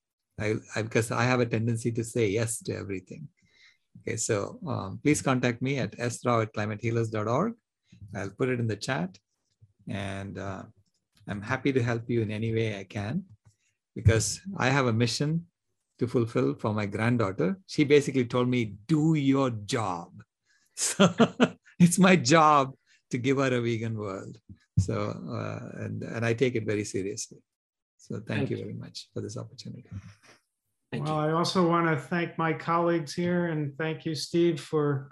I, 0.41 0.55
I 0.75 0.83
because 0.83 1.11
I 1.11 1.25
have 1.25 1.41
a 1.41 1.47
tendency 1.47 1.91
to 1.93 2.05
say 2.05 2.29
yes 2.29 2.63
to 2.65 2.77
everything. 2.77 3.29
Okay, 4.01 4.17
so 4.17 4.59
um, 4.67 5.01
please 5.03 5.23
contact 5.23 5.63
me 5.63 5.79
at 5.79 5.97
srao 5.99 6.43
at 6.43 6.53
climatehealers.org. 6.55 7.55
I'll 8.15 8.31
put 8.31 8.49
it 8.49 8.61
in 8.61 8.67
the 8.67 8.77
chat. 8.77 9.19
And 9.89 10.39
uh, 10.39 10.63
I'm 11.29 11.43
happy 11.43 11.73
to 11.73 11.83
help 11.83 12.09
you 12.09 12.23
in 12.23 12.31
any 12.31 12.55
way 12.55 12.79
I 12.79 12.85
can 12.85 13.25
because 13.95 14.41
I 14.57 14.69
have 14.69 14.87
a 14.87 14.93
mission 14.93 15.47
to 15.99 16.07
fulfill 16.07 16.55
for 16.55 16.73
my 16.73 16.87
granddaughter. 16.87 17.59
She 17.67 17.85
basically 17.85 18.27
told 18.27 18.49
me, 18.49 18.77
do 18.87 19.15
your 19.15 19.51
job. 19.51 20.13
So 20.79 21.09
it's 21.79 21.99
my 21.99 22.17
job 22.17 22.75
to 23.11 23.19
give 23.19 23.39
her 23.39 23.55
a 23.55 23.61
vegan 23.61 23.97
world. 23.97 24.39
So, 24.79 25.17
uh, 25.31 25.83
and, 25.85 26.03
and 26.03 26.25
I 26.25 26.35
take 26.35 26.55
it 26.55 26.67
very 26.67 26.85
seriously. 26.85 27.39
So 27.99 28.17
thank, 28.17 28.27
thank 28.27 28.51
you 28.51 28.59
very 28.59 28.75
much 28.75 29.09
for 29.13 29.21
this 29.21 29.37
opportunity. 29.37 29.89
Thank 30.93 31.05
well, 31.05 31.15
you. 31.17 31.31
I 31.31 31.33
also 31.33 31.67
want 31.67 31.89
to 31.89 31.97
thank 31.97 32.39
my 32.39 32.53
colleagues 32.53 33.15
here 33.15 33.47
and 33.47 33.77
thank 33.77 34.05
you, 34.05 34.15
Steve, 34.15 34.61
for 34.61 35.11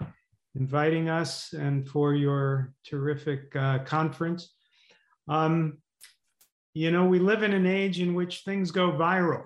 inviting 0.55 1.09
us 1.09 1.53
and 1.53 1.87
for 1.87 2.13
your 2.13 2.73
terrific 2.85 3.53
uh, 3.55 3.79
conference. 3.79 4.53
Um, 5.27 5.79
you 6.73 6.91
know, 6.91 7.05
we 7.05 7.19
live 7.19 7.43
in 7.43 7.53
an 7.53 7.65
age 7.65 7.99
in 7.99 8.13
which 8.13 8.43
things 8.45 8.71
go 8.71 8.91
viral. 8.91 9.45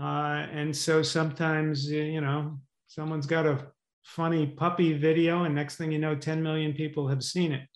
Uh, 0.00 0.46
and 0.50 0.74
so 0.74 1.02
sometimes, 1.02 1.90
you 1.90 2.20
know, 2.20 2.58
someone's 2.86 3.26
got 3.26 3.46
a 3.46 3.66
funny 4.02 4.46
puppy 4.46 4.92
video, 4.92 5.44
and 5.44 5.54
next 5.54 5.76
thing 5.76 5.92
you 5.92 5.98
know, 5.98 6.14
10 6.14 6.42
million 6.42 6.72
people 6.72 7.08
have 7.08 7.22
seen 7.22 7.52
it. 7.52 7.68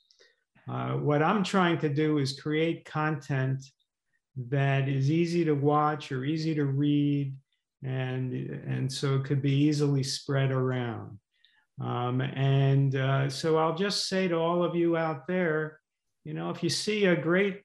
Uh, 0.68 0.94
what 0.94 1.22
I'm 1.22 1.44
trying 1.44 1.78
to 1.78 1.88
do 1.88 2.18
is 2.18 2.40
create 2.40 2.84
content 2.84 3.64
that 4.48 4.88
is 4.88 5.10
easy 5.10 5.44
to 5.44 5.54
watch 5.54 6.10
or 6.12 6.24
easy 6.24 6.54
to 6.54 6.64
read, 6.64 7.34
and, 7.82 8.32
and 8.66 8.92
so 8.92 9.14
it 9.14 9.24
could 9.24 9.40
be 9.40 9.52
easily 9.52 10.02
spread 10.02 10.50
around. 10.50 11.18
Um, 11.80 12.20
and 12.20 12.96
uh, 12.96 13.28
so 13.28 13.58
I'll 13.58 13.74
just 13.74 14.08
say 14.08 14.28
to 14.28 14.36
all 14.36 14.64
of 14.64 14.74
you 14.74 14.96
out 14.96 15.26
there, 15.26 15.80
you 16.24 16.34
know, 16.34 16.50
if 16.50 16.62
you 16.62 16.70
see 16.70 17.04
a 17.06 17.16
great, 17.16 17.62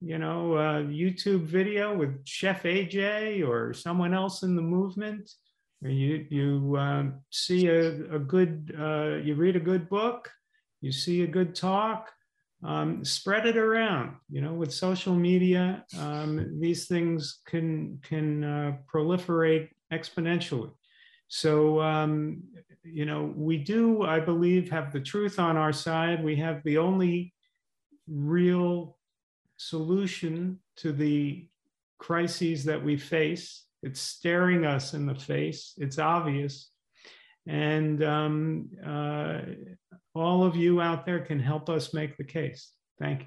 you 0.00 0.18
know, 0.18 0.54
uh, 0.54 0.82
YouTube 0.82 1.44
video 1.44 1.96
with 1.96 2.24
Chef 2.26 2.62
AJ 2.62 3.46
or 3.46 3.72
someone 3.72 4.14
else 4.14 4.42
in 4.42 4.54
the 4.54 4.62
movement, 4.62 5.30
you 5.84 6.26
you 6.30 6.76
um, 6.78 7.20
see 7.30 7.68
a, 7.68 8.14
a 8.14 8.18
good 8.18 8.74
uh, 8.78 9.16
you 9.22 9.34
read 9.34 9.56
a 9.56 9.60
good 9.60 9.88
book 9.88 10.30
you 10.80 10.92
see 10.92 11.22
a 11.22 11.26
good 11.26 11.54
talk 11.54 12.10
um, 12.64 13.04
spread 13.04 13.46
it 13.46 13.56
around. 13.56 14.16
You 14.30 14.40
know 14.40 14.54
with 14.54 14.72
social 14.72 15.14
media 15.14 15.84
um, 15.98 16.58
these 16.60 16.86
things 16.86 17.40
can 17.46 18.00
can 18.02 18.44
uh, 18.44 18.76
proliferate 18.92 19.68
exponentially. 19.92 20.72
So 21.28 21.80
um, 21.80 22.42
you 22.82 23.06
know 23.06 23.32
we 23.34 23.56
do 23.56 24.02
i 24.02 24.20
believe 24.20 24.70
have 24.70 24.92
the 24.92 25.00
truth 25.00 25.38
on 25.38 25.56
our 25.56 25.72
side. 25.72 26.24
We 26.24 26.36
have 26.36 26.62
the 26.64 26.78
only 26.78 27.34
real 28.08 28.98
solution 29.56 30.60
to 30.76 30.92
the 30.92 31.48
crises 31.98 32.64
that 32.64 32.82
we 32.82 32.96
face 32.96 33.64
it's 33.84 34.00
staring 34.00 34.64
us 34.64 34.94
in 34.94 35.06
the 35.06 35.14
face. 35.14 35.74
It's 35.76 35.98
obvious. 35.98 36.70
And 37.46 38.02
um, 38.02 38.70
uh, 38.84 39.40
all 40.14 40.44
of 40.44 40.56
you 40.56 40.80
out 40.80 41.04
there 41.04 41.20
can 41.20 41.38
help 41.38 41.68
us 41.68 41.92
make 41.92 42.16
the 42.16 42.24
case. 42.24 42.72
Thank 42.98 43.20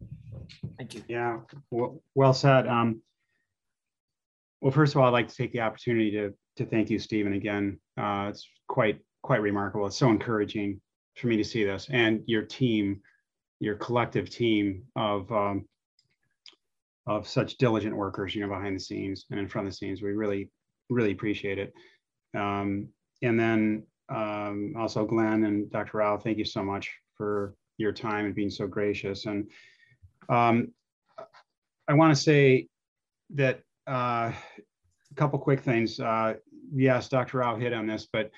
you. 0.00 0.08
Thank 0.76 0.94
you. 0.94 1.04
Yeah, 1.08 1.38
well, 1.70 2.02
well 2.14 2.34
said. 2.34 2.66
Um, 2.66 3.02
well, 4.60 4.72
first 4.72 4.94
of 4.94 5.00
all, 5.00 5.06
I'd 5.06 5.10
like 5.10 5.28
to 5.28 5.36
take 5.36 5.52
the 5.52 5.60
opportunity 5.60 6.10
to, 6.12 6.34
to 6.56 6.66
thank 6.66 6.90
you, 6.90 6.98
Stephen, 6.98 7.34
again. 7.34 7.78
Uh, 7.96 8.26
it's 8.30 8.48
quite, 8.66 8.98
quite 9.22 9.42
remarkable. 9.42 9.86
It's 9.86 9.96
so 9.96 10.10
encouraging 10.10 10.80
for 11.14 11.28
me 11.28 11.36
to 11.36 11.44
see 11.44 11.64
this 11.64 11.88
and 11.90 12.22
your 12.26 12.42
team, 12.42 13.00
your 13.60 13.76
collective 13.76 14.30
team 14.30 14.84
of 14.96 15.30
um, 15.30 15.66
of 17.08 17.26
such 17.26 17.56
diligent 17.56 17.96
workers, 17.96 18.34
you 18.34 18.42
know, 18.42 18.48
behind 18.48 18.76
the 18.76 18.80
scenes 18.80 19.24
and 19.30 19.40
in 19.40 19.48
front 19.48 19.66
of 19.66 19.72
the 19.72 19.76
scenes. 19.76 20.02
We 20.02 20.10
really, 20.10 20.50
really 20.90 21.12
appreciate 21.12 21.58
it. 21.58 21.72
Um, 22.36 22.88
and 23.22 23.40
then 23.40 23.82
um, 24.10 24.74
also 24.78 25.06
Glenn 25.06 25.44
and 25.44 25.70
Dr. 25.70 25.98
Rao, 25.98 26.18
thank 26.18 26.36
you 26.36 26.44
so 26.44 26.62
much 26.62 26.92
for 27.16 27.54
your 27.78 27.92
time 27.92 28.26
and 28.26 28.34
being 28.34 28.50
so 28.50 28.66
gracious. 28.66 29.24
And 29.24 29.50
um, 30.28 30.68
I 31.88 31.94
want 31.94 32.14
to 32.14 32.22
say 32.22 32.68
that 33.34 33.60
uh, 33.86 34.30
a 35.10 35.14
couple 35.16 35.38
quick 35.38 35.60
things. 35.60 35.98
Uh, 35.98 36.34
yes, 36.74 37.08
Dr. 37.08 37.38
Rao 37.38 37.56
hit 37.56 37.72
on 37.72 37.86
this, 37.86 38.06
but 38.12 38.30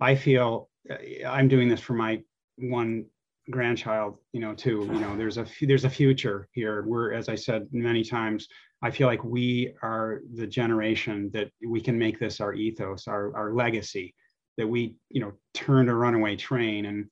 I 0.00 0.16
feel 0.16 0.68
uh, 0.90 1.28
I'm 1.28 1.46
doing 1.46 1.68
this 1.68 1.80
for 1.80 1.94
my 1.94 2.22
one 2.58 3.06
grandchild, 3.50 4.18
you 4.32 4.40
know, 4.40 4.54
too. 4.54 4.88
You 4.92 5.00
know, 5.00 5.16
there's 5.18 5.38
a 5.38 5.46
there's 5.62 5.84
a 5.84 5.90
future 5.90 6.48
here. 6.52 6.84
We're, 6.86 7.12
as 7.12 7.28
I 7.28 7.34
said 7.34 7.68
many 7.72 8.04
times, 8.04 8.48
I 8.82 8.90
feel 8.90 9.06
like 9.06 9.24
we 9.24 9.74
are 9.82 10.20
the 10.34 10.46
generation 10.46 11.30
that 11.32 11.50
we 11.66 11.80
can 11.80 11.98
make 11.98 12.18
this 12.18 12.40
our 12.40 12.54
ethos, 12.54 13.08
our 13.08 13.34
our 13.36 13.54
legacy, 13.54 14.14
that 14.56 14.66
we, 14.66 14.94
you 15.10 15.20
know, 15.20 15.32
turned 15.54 15.88
a 15.90 15.94
runaway 15.94 16.36
train 16.36 16.86
and, 16.86 17.06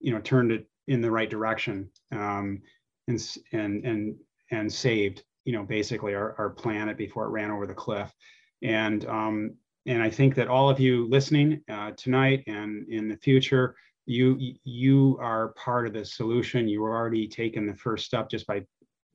you 0.00 0.12
know, 0.12 0.20
turned 0.20 0.52
it 0.52 0.66
in 0.86 1.00
the 1.00 1.10
right 1.10 1.30
direction, 1.30 1.90
um, 2.12 2.62
and 3.08 3.36
and 3.52 3.84
and 3.84 4.16
and 4.50 4.72
saved 4.72 5.22
you 5.48 5.54
know, 5.54 5.62
basically 5.62 6.14
our, 6.14 6.34
our 6.36 6.50
planet 6.50 6.98
before 6.98 7.24
it 7.24 7.30
ran 7.30 7.50
over 7.50 7.66
the 7.66 7.72
cliff. 7.72 8.12
And, 8.60 9.06
um, 9.06 9.54
and 9.86 10.02
I 10.02 10.10
think 10.10 10.34
that 10.34 10.46
all 10.46 10.68
of 10.68 10.78
you 10.78 11.08
listening 11.08 11.62
uh, 11.72 11.92
tonight 11.96 12.44
and 12.46 12.86
in 12.90 13.08
the 13.08 13.16
future, 13.16 13.74
you, 14.08 14.54
you 14.64 15.18
are 15.20 15.48
part 15.48 15.86
of 15.86 15.92
the 15.92 16.04
solution. 16.04 16.68
You 16.68 16.84
are 16.84 16.96
already 16.96 17.28
taken 17.28 17.66
the 17.66 17.74
first 17.74 18.06
step 18.06 18.30
just 18.30 18.46
by 18.46 18.64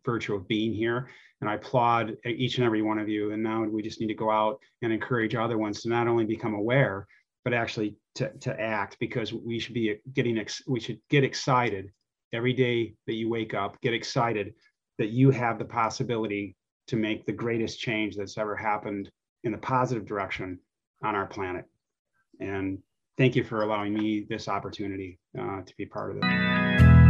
virtue 0.06 0.36
of 0.36 0.48
being 0.48 0.74
here. 0.74 1.10
And 1.42 1.50
I 1.50 1.56
applaud 1.56 2.16
each 2.26 2.58
and 2.58 2.66
every 2.66 2.82
one 2.82 3.00
of 3.00 3.10
you. 3.10 3.32
And 3.32 3.42
now 3.42 3.64
we 3.64 3.82
just 3.82 4.00
need 4.00 4.08
to 4.08 4.14
go 4.14 4.30
out 4.30 4.60
and 4.82 4.94
encourage 4.94 5.36
other 5.36 5.58
ones 5.58 5.82
to 5.82 5.90
not 5.90 6.08
only 6.08 6.26
become 6.26 6.54
aware, 6.54 7.08
but 7.44 7.54
actually 7.54 7.96
to, 8.16 8.32
to 8.40 8.60
act 8.60 8.98
because 9.00 9.34
we 9.34 9.60
should 9.60 9.74
be 9.74 10.00
getting, 10.14 10.38
ex- 10.38 10.62
we 10.68 10.80
should 10.80 11.00
get 11.10 11.24
excited 11.24 11.90
every 12.32 12.54
day 12.54 12.94
that 13.08 13.16
you 13.16 13.30
wake 13.30 13.54
up, 13.54 13.82
get 13.82 13.94
excited 13.94 14.54
that 15.00 15.10
you 15.10 15.32
have 15.32 15.58
the 15.58 15.66
possibility 15.66 16.56
to 16.88 16.96
make 16.96 17.26
the 17.26 17.32
greatest 17.32 17.80
change 17.80 18.16
that's 18.16 18.38
ever 18.38 18.56
happened 18.56 19.10
in 19.44 19.52
the 19.52 19.58
positive 19.58 20.06
direction 20.06 20.60
on 21.04 21.16
our 21.16 21.26
planet. 21.26 21.66
And 22.40 22.80
thank 23.18 23.36
you 23.36 23.44
for 23.44 23.64
allowing 23.64 23.94
me 23.94 24.26
this 24.30 24.48
opportunity 24.48 25.20
uh, 25.40 25.62
to 25.62 25.74
be 25.78 25.86
part 25.86 26.12
of 26.12 26.18
it. 26.22 27.03